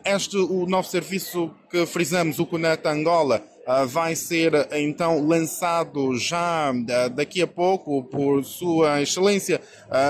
Este, 0.06 0.38
o 0.38 0.66
novo 0.66 0.88
serviço 0.88 1.52
que 1.70 1.86
frisamos, 1.86 2.40
o 2.40 2.46
Conecta 2.46 2.90
Angola, 2.90 3.44
vai 3.88 4.16
ser 4.16 4.54
então 4.72 5.28
lançado 5.28 6.18
já 6.18 6.72
daqui 7.14 7.42
a 7.42 7.48
pouco 7.48 8.06
por 8.06 8.46
Sua 8.46 9.02
Excelência, 9.02 9.60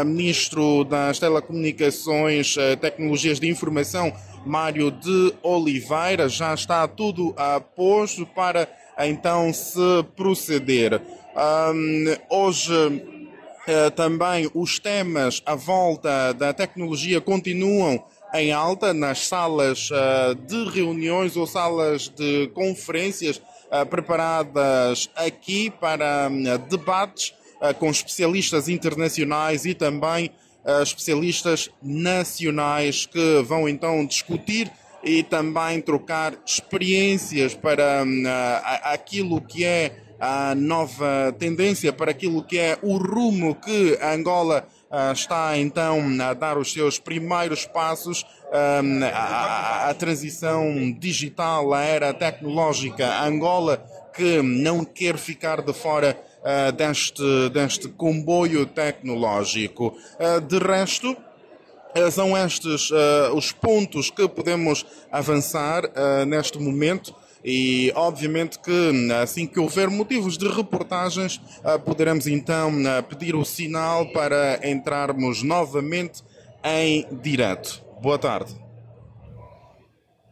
Ministro 0.06 0.84
das 0.84 1.18
Telecomunicações, 1.18 2.56
Tecnologias 2.80 3.40
de 3.40 3.50
Informação 3.50 4.14
Mário 4.46 4.92
de 4.92 5.34
Oliveira. 5.44 6.30
Já 6.30 6.54
está 6.54 6.88
tudo 6.88 7.34
a 7.38 7.60
posto 7.60 8.26
para 8.26 8.68
então 9.00 9.54
se 9.54 10.04
proceder. 10.16 11.02
Um, 11.36 12.06
hoje 12.30 12.74
uh, 12.74 13.92
também 13.96 14.50
os 14.54 14.80
temas 14.80 15.42
à 15.46 15.56
volta 15.56 16.34
da 16.34 16.52
tecnologia 16.54 17.22
continuam 17.22 18.04
em 18.34 18.52
alta 18.52 18.94
nas 18.94 19.28
salas 19.28 19.90
uh, 19.90 20.36
de 20.36 20.70
reuniões 20.70 21.38
ou 21.38 21.48
salas 21.48 22.10
de 22.10 22.48
conferências 22.50 23.38
uh, 23.38 23.86
preparadas 23.86 25.10
aqui 25.16 25.70
para 25.70 26.30
debates 26.70 27.34
com 27.78 27.90
especialistas 27.90 28.70
internacionais 28.70 29.66
e 29.66 29.74
também 29.74 30.32
especialistas 30.82 31.70
nacionais 31.82 33.06
que 33.06 33.42
vão 33.44 33.68
então 33.68 34.06
discutir 34.06 34.72
e 35.04 35.24
também 35.24 35.82
trocar 35.82 36.34
experiências 36.46 37.56
para 37.56 38.04
uh, 38.04 38.62
aquilo 38.84 39.42
que 39.42 39.64
é 39.64 40.04
a 40.20 40.54
nova 40.54 41.34
tendência, 41.40 41.94
para 41.94 42.12
aquilo 42.12 42.44
que 42.44 42.58
é 42.58 42.78
o 42.82 42.98
rumo 42.98 43.56
que 43.56 43.98
Angola 44.02 44.68
uh, 44.92 45.14
está 45.14 45.58
então 45.58 46.02
a 46.22 46.34
dar 46.34 46.58
os 46.58 46.74
seus 46.74 47.00
primeiros 47.00 47.66
passos 47.66 48.26
um, 48.52 49.04
a, 49.06 49.90
a, 49.90 49.94
transição 49.94 50.92
digital, 50.92 51.74
a 51.74 51.84
era 51.84 52.14
tecnológica. 52.14 53.24
Angola 53.24 53.86
que 54.20 54.42
não 54.42 54.84
quer 54.84 55.18
ficar 55.18 55.62
de 55.62 55.72
fora 55.72 56.22
uh, 56.42 56.74
deste, 56.74 57.50
deste 57.54 57.88
comboio 57.88 58.66
tecnológico. 58.66 59.96
Uh, 60.20 60.42
de 60.42 60.60
resto, 60.60 61.12
uh, 61.14 62.12
são 62.12 62.38
estes 62.38 62.92
os 63.34 63.54
pontos 63.54 64.10
que 64.10 64.28
podemos 64.28 64.86
avançar 65.10 65.84
neste 66.28 66.60
momento. 66.60 67.16
e 67.42 67.94
obviamente 67.96 68.60
que 68.60 69.14
assim 69.24 69.48
que 69.48 69.62
houver 69.62 69.90
motivos 69.90 70.38
de 70.38 70.46
reportagens, 70.50 71.40
poderemos 71.86 72.28
então 72.28 72.74
pedir 73.08 73.34
o 73.34 73.46
sinal 73.46 74.12
para 74.12 74.60
entrarmos 74.70 75.42
novamente 75.42 76.22
em 76.62 77.08
direto. 77.22 77.82
Boa 78.02 78.20
tarde. 78.20 78.69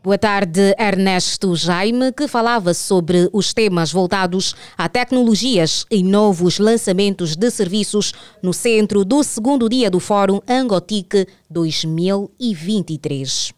Boa 0.03 0.17
tarde, 0.17 0.75
Ernesto 0.79 1.55
Jaime, 1.55 2.13
que 2.13 2.27
falava 2.27 2.73
sobre 2.73 3.29
os 3.33 3.53
temas 3.53 3.91
voltados 3.91 4.55
a 4.77 4.87
tecnologias 4.87 5.85
e 5.91 6.01
novos 6.01 6.59
lançamentos 6.59 7.35
de 7.35 7.51
serviços 7.51 8.13
no 8.41 8.53
centro 8.53 9.03
do 9.03 9.21
segundo 9.23 9.67
dia 9.67 9.91
do 9.91 9.99
Fórum 9.99 10.39
Angotic 10.47 11.27
2023. 11.49 13.53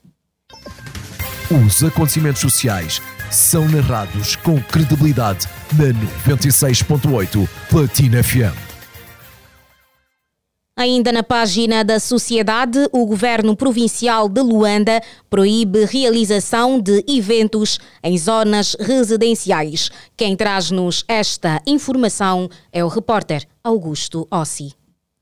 Os 1.65 1.83
acontecimentos 1.83 2.41
sociais 2.41 3.01
são 3.29 3.67
narrados 3.67 4.35
com 4.37 4.59
credibilidade 4.61 5.47
na 5.73 6.35
96.8 6.35 7.47
Platina 7.69 8.23
FM. 8.23 8.68
Ainda 10.79 11.11
na 11.11 11.21
página 11.21 11.83
da 11.83 11.99
Sociedade, 11.99 12.87
o 12.93 13.05
governo 13.05 13.53
provincial 13.53 14.29
de 14.29 14.39
Luanda 14.39 15.01
proíbe 15.29 15.83
realização 15.83 16.79
de 16.79 17.03
eventos 17.05 17.81
em 18.01 18.17
zonas 18.17 18.77
residenciais. 18.79 19.91
Quem 20.15 20.37
traz-nos 20.37 21.03
esta 21.05 21.61
informação 21.67 22.49
é 22.71 22.81
o 22.81 22.87
repórter 22.87 23.45
Augusto 23.61 24.25
Ossi. 24.31 24.78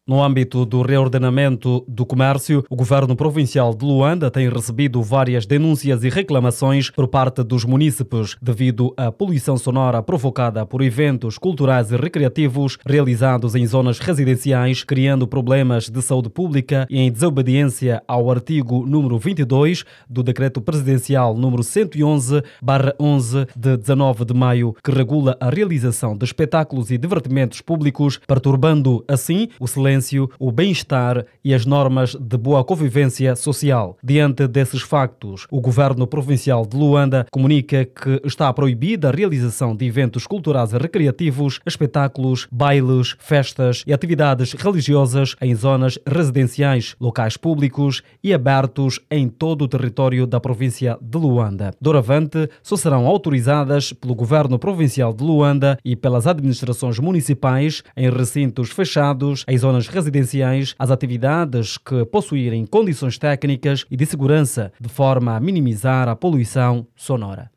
No 0.08 0.24
âmbito 0.24 0.66
do 0.66 0.82
reordenamento 0.84 1.84
do 1.86 2.06
comércio, 2.06 2.64
o 2.70 2.78
governo 2.78 3.14
provincial 3.14 3.76
de 3.76 3.84
Luanda 3.84 4.32
tem 4.32 4.48
recebido 4.48 5.04
várias 5.04 5.46
denúncias 5.46 6.02
e 6.02 6.08
reclamações 6.08 6.90
por 6.90 7.10
parte 7.10 7.44
dos 7.44 7.66
munícipes 7.66 8.38
devido 8.42 8.94
à 8.96 9.12
poluição 9.12 9.58
sonora 9.58 10.02
provocada 10.02 10.66
por 10.66 10.82
eventos 10.82 11.38
culturais 11.38 11.92
e 11.92 11.98
recreativos 11.98 12.78
realizados 12.86 13.54
em 13.54 13.68
zonas 13.68 14.00
residenciais, 14.00 14.82
criando 14.82 15.28
problemas 15.28 15.90
de 15.90 16.02
saúde 16.02 16.30
pública 16.30 16.88
e 16.90 17.02
em 17.02 17.12
desobediência 17.12 18.02
ao 18.08 18.32
artigo 18.32 18.86
número 18.86 19.20
22 19.20 19.84
do 20.10 20.24
decreto 20.24 20.62
presidencial 20.62 21.36
número 21.36 21.64
111/11 21.64 23.46
de 23.54 23.76
19 23.76 24.24
de 24.24 24.34
maio, 24.34 24.74
que 24.82 24.90
regula 24.90 25.36
a 25.38 25.50
realização 25.50 26.16
de 26.16 26.24
espetáculos 26.24 26.92
e 26.92 26.98
divertimentos 26.98 27.60
públicos, 27.60 28.22
perturbando 28.26 29.04
assim 29.06 29.50
o 29.60 29.68
silêncio 29.68 29.97
o 30.40 30.52
bem-estar 30.52 31.26
e 31.44 31.54
as 31.54 31.66
normas 31.66 32.16
de 32.16 32.38
boa 32.38 32.64
convivência 32.64 33.36
social. 33.36 33.98
Diante 34.04 34.48
desses 34.48 34.82
factos, 34.82 35.48
o 35.50 35.60
governo 35.60 36.06
provincial 36.06 36.66
de 36.66 36.78
Luanda 36.78 37.26
comunica 37.32 37.86
que 37.86 38.22
está 38.24 38.52
proibida 38.54 39.10
a 39.10 39.12
realização 39.12 39.76
de 39.76 39.86
eventos 39.86 40.28
culturais 40.28 40.74
e 40.74 40.78
recreativos, 40.78 41.60
espetáculos, 41.66 42.48
bailes, 42.52 43.16
festas 43.20 43.84
e 43.88 43.94
atividades 43.94 44.54
religiosas 44.54 45.36
em 45.42 45.56
zonas 45.56 45.98
residenciais, 46.06 46.96
locais 47.00 47.38
públicos 47.38 48.02
e 48.24 48.34
abertos 48.34 49.00
em 49.10 49.28
todo 49.28 49.64
o 49.64 49.68
território 49.68 50.28
da 50.28 50.40
província 50.40 50.98
de 51.02 51.18
Luanda. 51.18 51.72
Doravante, 51.82 52.50
só 52.62 52.76
serão 52.76 53.08
autorizadas 53.08 53.94
pelo 53.94 54.16
governo 54.16 54.60
provincial 54.60 55.14
de 55.14 55.24
Luanda 55.24 55.78
e 55.84 55.96
pelas 55.96 56.28
administrações 56.28 57.00
municipais 57.00 57.84
em 57.96 58.10
recintos 58.10 58.70
fechados, 58.70 59.44
em 59.48 59.58
zonas 59.58 59.87
residenciais 59.88 60.76
as 60.78 60.92
atividades 60.92 61.78
que 61.78 62.06
possuírem 62.06 62.66
condições 62.66 63.18
técnicas 63.18 63.86
e 63.90 63.98
de 63.98 64.06
segurança, 64.06 64.72
de 64.80 64.90
forma 64.90 65.36
a 65.36 65.40
minimizar 65.40 66.08
a 66.08 66.16
poluição 66.16 66.86
sonora. 66.96 67.50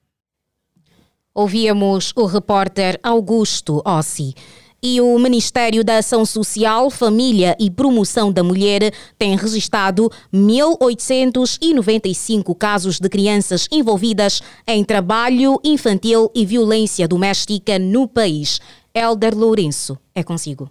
Ouvíamos 1.35 2.13
o 2.17 2.25
repórter 2.27 2.99
Augusto 3.03 3.83
Ossi. 3.85 4.35
E 4.83 4.99
o 4.99 5.19
Ministério 5.19 5.85
da 5.85 5.99
Ação 5.99 6.25
Social, 6.25 6.89
Família 6.89 7.55
e 7.61 7.71
Promoção 7.71 8.33
da 8.33 8.43
Mulher 8.43 8.95
tem 9.19 9.37
registrado 9.37 10.11
1.895 10.33 12.57
casos 12.57 12.99
de 12.99 13.07
crianças 13.11 13.69
envolvidas 13.71 14.41
em 14.67 14.83
trabalho 14.83 15.61
infantil 15.63 16.31
e 16.35 16.47
violência 16.47 17.07
doméstica 17.07 17.79
no 17.79 18.09
país. 18.09 18.59
Elder 18.95 19.37
Lourenço, 19.37 19.99
é 20.15 20.23
consigo. 20.23 20.71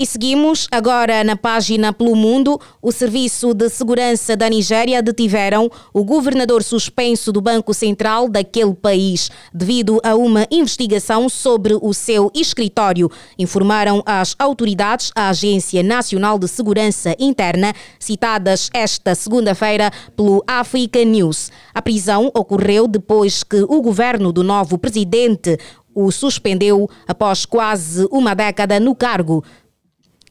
E 0.00 0.06
seguimos 0.06 0.68
agora 0.70 1.24
na 1.24 1.34
página 1.34 1.92
Pelo 1.92 2.14
Mundo. 2.14 2.60
O 2.80 2.92
Serviço 2.92 3.52
de 3.52 3.68
Segurança 3.68 4.36
da 4.36 4.48
Nigéria 4.48 5.02
detiveram 5.02 5.68
o 5.92 6.04
governador 6.04 6.62
suspenso 6.62 7.32
do 7.32 7.40
Banco 7.40 7.74
Central 7.74 8.28
daquele 8.28 8.74
país 8.74 9.28
devido 9.52 9.98
a 10.04 10.14
uma 10.14 10.46
investigação 10.52 11.28
sobre 11.28 11.74
o 11.74 11.92
seu 11.92 12.30
escritório, 12.32 13.10
informaram 13.36 14.00
as 14.06 14.36
autoridades 14.38 15.10
a 15.16 15.30
Agência 15.30 15.82
Nacional 15.82 16.38
de 16.38 16.46
Segurança 16.46 17.16
Interna, 17.18 17.74
citadas 17.98 18.70
esta 18.72 19.16
segunda-feira 19.16 19.90
pelo 20.16 20.44
Africa 20.46 21.04
News. 21.04 21.50
A 21.74 21.82
prisão 21.82 22.30
ocorreu 22.36 22.86
depois 22.86 23.42
que 23.42 23.62
o 23.62 23.82
governo 23.82 24.32
do 24.32 24.44
novo 24.44 24.78
presidente 24.78 25.58
o 25.92 26.12
suspendeu 26.12 26.88
após 27.08 27.44
quase 27.44 28.06
uma 28.12 28.32
década 28.32 28.78
no 28.78 28.94
cargo 28.94 29.42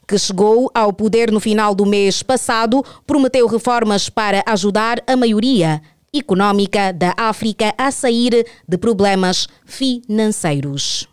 que 0.08 0.18
chegou 0.18 0.72
ao 0.74 0.94
poder 0.94 1.32
no 1.32 1.40
final 1.40 1.76
do 1.76 1.86
mês 1.86 2.24
passado, 2.24 2.84
prometeu 3.06 3.46
reformas 3.48 4.10
para 4.10 4.44
ajudar 4.48 5.04
a 5.06 5.18
maioria 5.18 5.82
económica 6.14 6.94
da 6.94 7.14
África 7.18 7.74
a 7.78 7.92
sair 7.92 8.46
de 8.68 8.78
problemas 8.78 9.48
financeiros. 9.66 11.08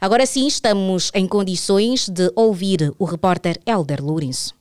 Agora 0.00 0.26
sim, 0.26 0.46
estamos 0.46 1.10
em 1.14 1.26
condições 1.26 2.08
de 2.08 2.30
ouvir 2.36 2.92
o 2.98 3.04
repórter 3.04 3.58
Elder 3.66 4.04
Lourenço. 4.04 4.57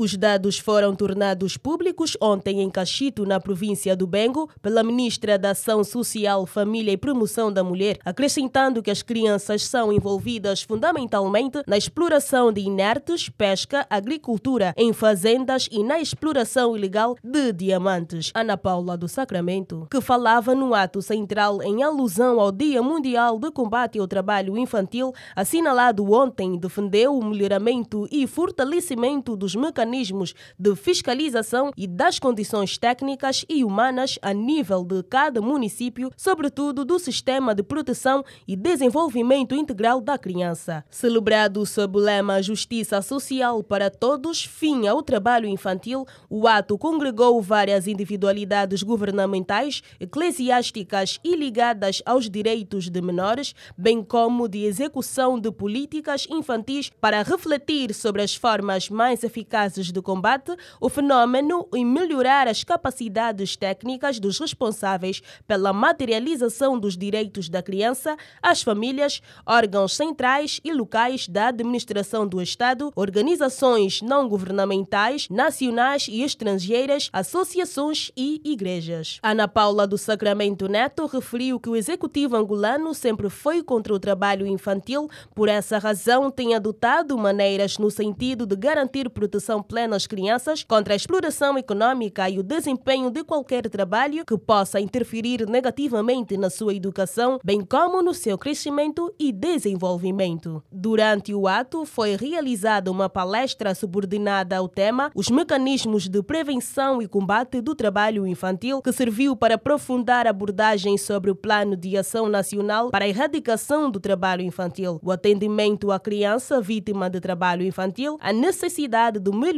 Os 0.00 0.16
dados 0.16 0.60
foram 0.60 0.94
tornados 0.94 1.56
públicos 1.56 2.16
ontem 2.20 2.62
em 2.62 2.70
Cachito, 2.70 3.26
na 3.26 3.40
província 3.40 3.96
do 3.96 4.06
Bengo, 4.06 4.48
pela 4.62 4.84
ministra 4.84 5.36
da 5.36 5.50
Ação 5.50 5.82
Social, 5.82 6.46
Família 6.46 6.92
e 6.92 6.96
Promoção 6.96 7.52
da 7.52 7.64
Mulher, 7.64 7.98
acrescentando 8.04 8.80
que 8.80 8.92
as 8.92 9.02
crianças 9.02 9.64
são 9.64 9.92
envolvidas 9.92 10.62
fundamentalmente 10.62 11.64
na 11.66 11.76
exploração 11.76 12.52
de 12.52 12.60
inertes, 12.60 13.28
pesca, 13.28 13.88
agricultura, 13.90 14.72
em 14.76 14.92
fazendas 14.92 15.68
e 15.68 15.82
na 15.82 15.98
exploração 15.98 16.76
ilegal 16.76 17.16
de 17.20 17.52
diamantes. 17.52 18.30
Ana 18.36 18.56
Paula 18.56 18.96
do 18.96 19.08
Sacramento, 19.08 19.88
que 19.90 20.00
falava 20.00 20.54
no 20.54 20.74
ato 20.74 21.02
central 21.02 21.60
em 21.60 21.82
alusão 21.82 22.38
ao 22.38 22.52
Dia 22.52 22.80
Mundial 22.80 23.36
de 23.36 23.50
Combate 23.50 23.98
ao 23.98 24.06
Trabalho 24.06 24.56
Infantil, 24.56 25.12
assinalado 25.34 26.08
ontem, 26.12 26.56
defendeu 26.56 27.18
o 27.18 27.24
melhoramento 27.24 28.06
e 28.12 28.28
fortalecimento 28.28 29.36
dos 29.36 29.56
mecanismos 29.56 29.87
mecanismos 29.88 30.34
de 30.58 30.76
fiscalização 30.76 31.72
e 31.76 31.86
das 31.86 32.18
condições 32.18 32.76
técnicas 32.76 33.44
e 33.48 33.64
humanas 33.64 34.18
a 34.20 34.32
nível 34.32 34.84
de 34.84 35.02
cada 35.02 35.40
município, 35.40 36.10
sobretudo 36.16 36.84
do 36.84 36.98
sistema 36.98 37.54
de 37.54 37.62
proteção 37.62 38.24
e 38.46 38.54
desenvolvimento 38.54 39.54
integral 39.54 40.00
da 40.00 40.18
criança. 40.18 40.84
Celebrado 40.90 41.64
sob 41.64 41.98
o 41.98 42.00
lema 42.00 42.42
Justiça 42.42 43.00
Social 43.00 43.62
para 43.62 43.90
Todos, 43.90 44.44
fim 44.44 44.86
ao 44.86 45.02
trabalho 45.02 45.48
infantil, 45.48 46.06
o 46.28 46.46
ato 46.46 46.76
congregou 46.76 47.40
várias 47.40 47.86
individualidades 47.86 48.82
governamentais, 48.82 49.82
eclesiásticas 49.98 51.18
e 51.24 51.34
ligadas 51.34 52.02
aos 52.04 52.28
direitos 52.28 52.90
de 52.90 53.00
menores, 53.00 53.54
bem 53.76 54.02
como 54.02 54.48
de 54.48 54.64
execução 54.64 55.40
de 55.40 55.50
políticas 55.50 56.26
infantis 56.30 56.90
para 57.00 57.22
refletir 57.22 57.94
sobre 57.94 58.22
as 58.22 58.34
formas 58.34 58.90
mais 58.90 59.24
eficazes 59.24 59.77
de 59.86 60.02
combate 60.02 60.56
o 60.80 60.88
fenômeno 60.88 61.66
e 61.74 61.84
melhorar 61.84 62.48
as 62.48 62.64
capacidades 62.64 63.56
técnicas 63.56 64.18
dos 64.18 64.38
responsáveis 64.38 65.22
pela 65.46 65.72
materialização 65.72 66.78
dos 66.78 66.96
direitos 66.96 67.48
da 67.48 67.62
criança, 67.62 68.16
as 68.42 68.62
famílias, 68.62 69.22
órgãos 69.46 69.94
centrais 69.94 70.60
e 70.64 70.72
locais 70.72 71.28
da 71.28 71.48
administração 71.48 72.26
do 72.26 72.42
Estado, 72.42 72.92
organizações 72.94 74.02
não 74.02 74.28
governamentais, 74.28 75.28
nacionais 75.28 76.08
e 76.08 76.22
estrangeiras, 76.22 77.08
associações 77.12 78.10
e 78.16 78.40
igrejas. 78.44 79.18
Ana 79.22 79.48
Paula 79.48 79.86
do 79.86 79.96
Sacramento 79.96 80.68
Neto 80.68 81.06
referiu 81.06 81.60
que 81.60 81.68
o 81.68 81.76
executivo 81.76 82.36
angolano 82.36 82.94
sempre 82.94 83.30
foi 83.30 83.62
contra 83.62 83.94
o 83.94 83.98
trabalho 83.98 84.46
infantil, 84.46 85.08
por 85.34 85.48
essa 85.48 85.78
razão 85.78 86.30
tem 86.30 86.54
adotado 86.54 87.16
maneiras 87.16 87.78
no 87.78 87.90
sentido 87.90 88.46
de 88.46 88.56
garantir 88.56 89.08
proteção 89.10 89.62
plenas 89.68 90.06
crianças 90.06 90.64
contra 90.64 90.94
a 90.94 90.96
exploração 90.96 91.58
econômica 91.58 92.28
e 92.28 92.38
o 92.38 92.42
desempenho 92.42 93.10
de 93.10 93.22
qualquer 93.22 93.68
trabalho 93.68 94.24
que 94.24 94.38
possa 94.38 94.80
interferir 94.80 95.46
negativamente 95.46 96.38
na 96.38 96.48
sua 96.48 96.74
educação, 96.74 97.38
bem 97.44 97.60
como 97.60 98.02
no 98.02 98.14
seu 98.14 98.38
crescimento 98.38 99.14
e 99.18 99.30
desenvolvimento. 99.30 100.62
Durante 100.72 101.34
o 101.34 101.46
ato, 101.46 101.84
foi 101.84 102.16
realizada 102.16 102.90
uma 102.90 103.10
palestra 103.10 103.74
subordinada 103.74 104.56
ao 104.56 104.68
tema 104.68 105.10
Os 105.14 105.28
mecanismos 105.28 106.08
de 106.08 106.22
prevenção 106.22 107.02
e 107.02 107.06
combate 107.06 107.60
do 107.60 107.74
trabalho 107.74 108.26
infantil, 108.26 108.80
que 108.80 108.92
serviu 108.92 109.36
para 109.36 109.56
aprofundar 109.56 110.26
abordagens 110.26 111.02
sobre 111.02 111.30
o 111.30 111.36
Plano 111.36 111.76
de 111.76 111.96
Ação 111.96 112.26
Nacional 112.28 112.90
para 112.90 113.04
a 113.04 113.08
Erradicação 113.08 113.90
do 113.90 114.00
Trabalho 114.00 114.42
Infantil, 114.42 114.98
o 115.02 115.12
atendimento 115.12 115.92
à 115.92 116.00
criança 116.00 116.60
vítima 116.60 117.10
de 117.10 117.20
trabalho 117.20 117.64
infantil, 117.64 118.16
a 118.20 118.32
necessidade 118.32 119.18
do 119.18 119.32
melhoramento 119.32 119.57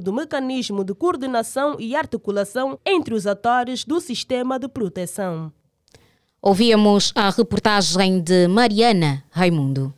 do 0.00 0.12
mecanismo 0.12 0.84
de 0.84 0.94
coordenação 0.94 1.76
e 1.78 1.94
articulação 1.94 2.78
entre 2.84 3.14
os 3.14 3.26
atores 3.26 3.84
do 3.84 4.00
sistema 4.00 4.58
de 4.58 4.68
proteção. 4.68 5.52
Ouvíamos 6.40 7.12
a 7.14 7.30
reportagem 7.30 8.20
de 8.20 8.46
Mariana 8.48 9.24
Raimundo. 9.30 9.94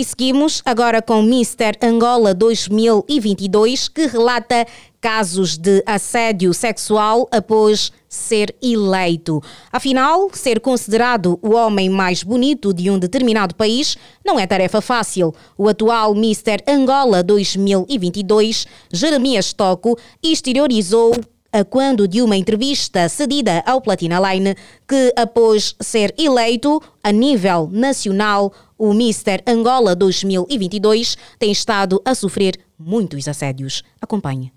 E 0.00 0.04
seguimos 0.04 0.62
agora 0.64 1.02
com 1.02 1.20
Mister 1.20 1.76
Angola 1.82 2.32
2022, 2.32 3.86
que 3.86 4.06
relata 4.06 4.66
casos 4.98 5.58
de 5.58 5.82
assédio 5.84 6.54
sexual 6.54 7.28
após 7.30 7.92
ser 8.08 8.56
eleito. 8.62 9.42
Afinal, 9.70 10.30
ser 10.32 10.58
considerado 10.58 11.38
o 11.42 11.50
homem 11.50 11.90
mais 11.90 12.22
bonito 12.22 12.72
de 12.72 12.90
um 12.90 12.98
determinado 12.98 13.54
país 13.54 13.98
não 14.24 14.40
é 14.40 14.46
tarefa 14.46 14.80
fácil. 14.80 15.34
O 15.58 15.68
atual 15.68 16.14
Mister 16.14 16.62
Angola 16.66 17.22
2022, 17.22 18.66
Jeremias 18.90 19.52
Toco, 19.52 19.98
exteriorizou 20.22 21.12
a 21.52 21.64
quando 21.64 22.06
de 22.06 22.22
uma 22.22 22.36
entrevista 22.36 23.08
cedida 23.08 23.62
ao 23.66 23.80
Platina 23.80 24.18
Line 24.20 24.54
que, 24.86 25.12
após 25.16 25.74
ser 25.80 26.14
eleito 26.18 26.80
a 27.02 27.12
nível 27.12 27.68
nacional, 27.72 28.52
o 28.78 28.92
Mister 28.92 29.42
Angola 29.46 29.94
2022 29.94 31.16
tem 31.38 31.50
estado 31.50 32.00
a 32.04 32.14
sofrer 32.14 32.58
muitos 32.78 33.28
assédios. 33.28 33.82
Acompanhe. 34.00 34.52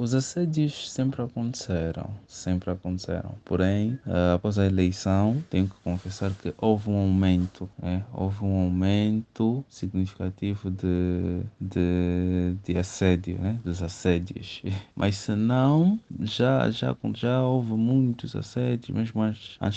Os 0.00 0.14
assédios 0.14 0.92
sempre 0.92 1.20
aconteceram, 1.22 2.08
sempre 2.28 2.70
aconteceram. 2.70 3.34
Porém, 3.44 3.98
uh, 4.06 4.36
após 4.36 4.56
a 4.56 4.64
eleição, 4.64 5.42
tenho 5.50 5.66
que 5.66 5.74
confessar 5.82 6.32
que 6.34 6.54
houve 6.56 6.88
um 6.88 6.98
aumento, 6.98 7.68
né? 7.82 8.04
houve 8.14 8.44
um 8.44 8.60
aumento 8.60 9.64
significativo 9.68 10.70
de, 10.70 11.40
de, 11.60 12.54
de 12.64 12.78
assédio, 12.78 13.40
né? 13.40 13.58
dos 13.64 13.82
assédios. 13.82 14.62
Mas 14.94 15.16
se 15.16 15.34
não, 15.34 15.98
já, 16.20 16.70
já, 16.70 16.96
já 17.14 17.42
houve 17.42 17.72
muitos 17.72 18.34
assédios, 18.34 18.96
mesmo 18.96 19.22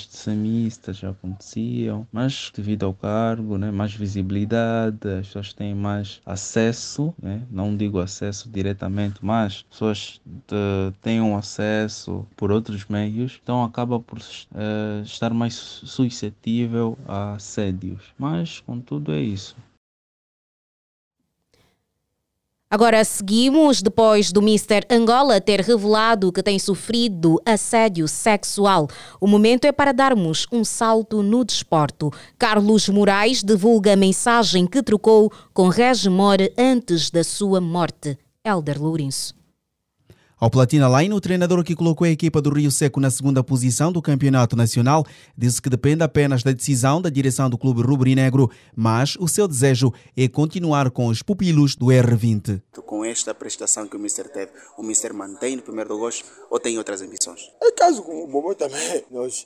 de 0.09 0.17
ser 0.17 0.35
mista 0.35 0.93
já 0.93 1.09
aconteciam. 1.09 2.07
Mas 2.11 2.51
devido 2.55 2.85
ao 2.85 2.93
cargo, 2.93 3.57
né? 3.57 3.71
mais 3.71 3.93
visibilidade, 3.93 4.97
as 5.19 5.27
pessoas 5.27 5.53
têm 5.53 5.73
mais 5.75 6.21
acesso, 6.25 7.13
né? 7.21 7.43
não 7.49 7.75
digo 7.75 7.99
acesso 7.99 8.49
diretamente, 8.49 9.23
mas 9.23 9.63
pessoas 9.63 10.21
de, 10.25 10.93
tenham 11.01 11.37
acesso 11.37 12.25
por 12.35 12.51
outros 12.51 12.85
meios, 12.85 13.39
então 13.41 13.63
acaba 13.63 13.99
por 13.99 14.17
uh, 14.19 15.01
estar 15.03 15.33
mais 15.33 15.53
suscetível 15.53 16.97
a 17.07 17.33
assédios. 17.33 18.01
Mas, 18.17 18.59
contudo, 18.59 19.11
é 19.11 19.21
isso. 19.21 19.55
Agora 22.73 23.03
seguimos 23.03 23.81
depois 23.81 24.31
do 24.31 24.39
Mr. 24.39 24.85
Angola 24.89 25.41
ter 25.41 25.59
revelado 25.59 26.31
que 26.31 26.41
tem 26.41 26.57
sofrido 26.57 27.37
assédio 27.45 28.07
sexual. 28.07 28.87
O 29.19 29.27
momento 29.27 29.65
é 29.65 29.73
para 29.73 29.91
darmos 29.91 30.47
um 30.49 30.63
salto 30.63 31.21
no 31.21 31.43
desporto. 31.43 32.09
Carlos 32.39 32.87
Moraes 32.87 33.43
divulga 33.43 33.91
a 33.91 33.97
mensagem 33.97 34.65
que 34.65 34.81
trocou 34.81 35.29
com 35.53 35.67
Regimore 35.67 36.53
antes 36.57 37.09
da 37.09 37.25
sua 37.25 37.59
morte. 37.59 38.17
Elder 38.41 38.81
Lourenço. 38.81 39.40
Ao 40.41 40.49
Platina 40.49 40.89
Line, 40.99 41.13
o 41.13 41.21
treinador 41.21 41.63
que 41.63 41.75
colocou 41.75 42.03
a 42.03 42.09
equipa 42.09 42.41
do 42.41 42.49
Rio 42.49 42.71
Seco 42.71 42.99
na 42.99 43.11
segunda 43.11 43.43
posição 43.43 43.91
do 43.91 44.01
campeonato 44.01 44.55
nacional 44.55 45.05
disse 45.37 45.61
que 45.61 45.69
depende 45.69 46.01
apenas 46.01 46.41
da 46.41 46.51
decisão 46.51 46.99
da 46.99 47.11
direção 47.11 47.47
do 47.47 47.59
clube 47.59 47.83
rubro-negro, 47.83 48.49
mas 48.75 49.15
o 49.19 49.27
seu 49.27 49.47
desejo 49.47 49.93
é 50.17 50.27
continuar 50.27 50.89
com 50.89 51.05
os 51.05 51.21
pupilos 51.21 51.75
do 51.75 51.85
R20. 51.85 52.59
Com 52.87 53.05
esta 53.05 53.35
prestação 53.35 53.85
que 53.85 53.95
o 53.95 53.99
Mister 53.99 54.27
teve, 54.29 54.51
o 54.79 54.81
Mister 54.81 55.13
mantém 55.13 55.57
no 55.57 55.61
primeiro 55.61 55.95
gosto 55.95 56.25
ou 56.49 56.59
tem 56.59 56.75
outras 56.75 57.03
ambições? 57.03 57.41
É 57.61 57.71
caso 57.73 58.01
com 58.01 58.23
o 58.23 58.27
Bobo 58.27 58.55
também, 58.55 59.03
nós, 59.11 59.45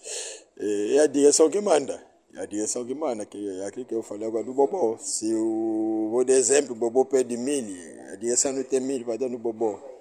é 0.58 0.99
a 0.99 1.08
direção 1.08 1.49
que 1.49 1.60
manda. 1.60 2.01
É 2.34 2.39
a 2.39 2.45
direção 2.45 2.86
que 2.86 2.95
manda, 2.95 3.25
que 3.25 3.49
é 3.60 3.65
aquilo 3.65 3.86
que 3.86 3.95
eu 3.95 4.01
falei 4.01 4.29
agora 4.29 4.45
do 4.45 4.53
Bobó. 4.53 4.97
Se 4.97 5.29
o, 5.34 6.08
por 6.13 6.29
exemplo, 6.29 6.71
o 6.71 6.79
Bobó 6.79 7.03
pede 7.03 7.36
mil, 7.36 7.65
a 8.13 8.15
direção 8.15 8.53
não 8.53 8.63
tem 8.63 8.79
mil, 8.79 9.03
vai 9.03 9.17
dar 9.17 9.27
no 9.27 9.38
Bobó 9.38 9.94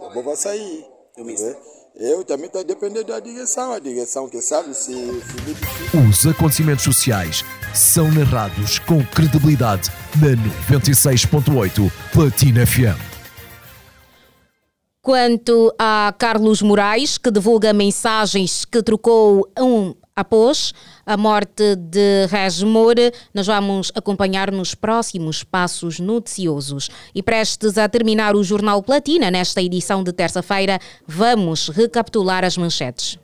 o 0.00 0.10
bom 0.14 0.22
vai 0.22 0.36
sair. 0.36 0.84
Eu 1.96 2.22
também 2.24 2.46
estou 2.46 2.62
dependendo 2.62 3.08
da 3.08 3.18
direção, 3.18 3.72
a 3.72 3.80
direção 3.80 4.28
que 4.28 4.40
sabe 4.40 4.72
se 4.72 4.94
Os 6.08 6.26
acontecimentos 6.26 6.84
sociais 6.84 7.44
são 7.74 8.08
narrados 8.12 8.78
com 8.78 9.04
credibilidade 9.06 9.90
na 10.20 10.28
96.8 10.76 11.90
Platina 12.12 12.64
FM. 12.64 13.18
Quanto 15.02 15.74
a 15.78 16.14
Carlos 16.18 16.62
Moraes, 16.62 17.18
que 17.18 17.30
divulga 17.30 17.72
mensagens 17.72 18.64
que 18.64 18.82
trocou 18.82 19.50
um 19.58 19.94
após 20.18 20.74
a 21.06 21.16
morte 21.16 21.76
de 21.76 22.26
Moura, 22.66 23.12
nós 23.32 23.46
vamos 23.46 23.92
acompanhar 23.94 24.50
nos 24.50 24.74
próximos 24.74 25.44
passos 25.44 26.00
noticiosos. 26.00 26.90
E 27.14 27.22
prestes 27.22 27.78
a 27.78 27.88
terminar 27.88 28.34
o 28.34 28.42
Jornal 28.42 28.82
Platina, 28.82 29.30
nesta 29.30 29.62
edição 29.62 30.02
de 30.02 30.12
terça-feira, 30.12 30.80
vamos 31.06 31.68
recapitular 31.68 32.44
as 32.44 32.56
manchetes. 32.56 33.16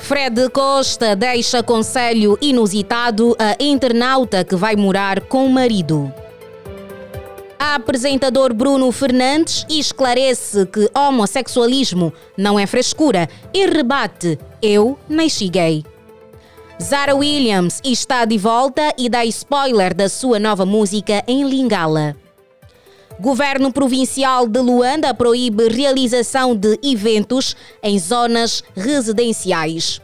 Fred 0.00 0.48
Costa 0.50 1.14
deixa 1.14 1.62
conselho 1.62 2.36
inusitado 2.40 3.36
a 3.38 3.56
internauta 3.62 4.44
que 4.44 4.56
vai 4.56 4.74
morar 4.76 5.20
com 5.20 5.46
o 5.46 5.50
marido. 5.50 6.12
Apresentador 7.58 8.52
Bruno 8.52 8.92
Fernandes 8.92 9.64
esclarece 9.68 10.66
que 10.66 10.90
homossexualismo 10.94 12.12
não 12.36 12.58
é 12.58 12.66
frescura 12.66 13.28
e 13.52 13.66
rebate: 13.66 14.38
Eu 14.60 14.98
nasci 15.08 15.48
gay. 15.48 15.84
Zara 16.82 17.14
Williams 17.14 17.80
está 17.82 18.26
de 18.26 18.36
volta 18.36 18.92
e 18.98 19.08
dá 19.08 19.24
spoiler 19.24 19.94
da 19.94 20.08
sua 20.08 20.38
nova 20.38 20.66
música 20.66 21.24
em 21.26 21.48
Lingala. 21.48 22.14
Governo 23.18 23.72
Provincial 23.72 24.46
de 24.46 24.60
Luanda 24.60 25.14
proíbe 25.14 25.68
realização 25.68 26.54
de 26.54 26.78
eventos 26.82 27.56
em 27.82 27.98
zonas 27.98 28.62
residenciais. 28.76 30.02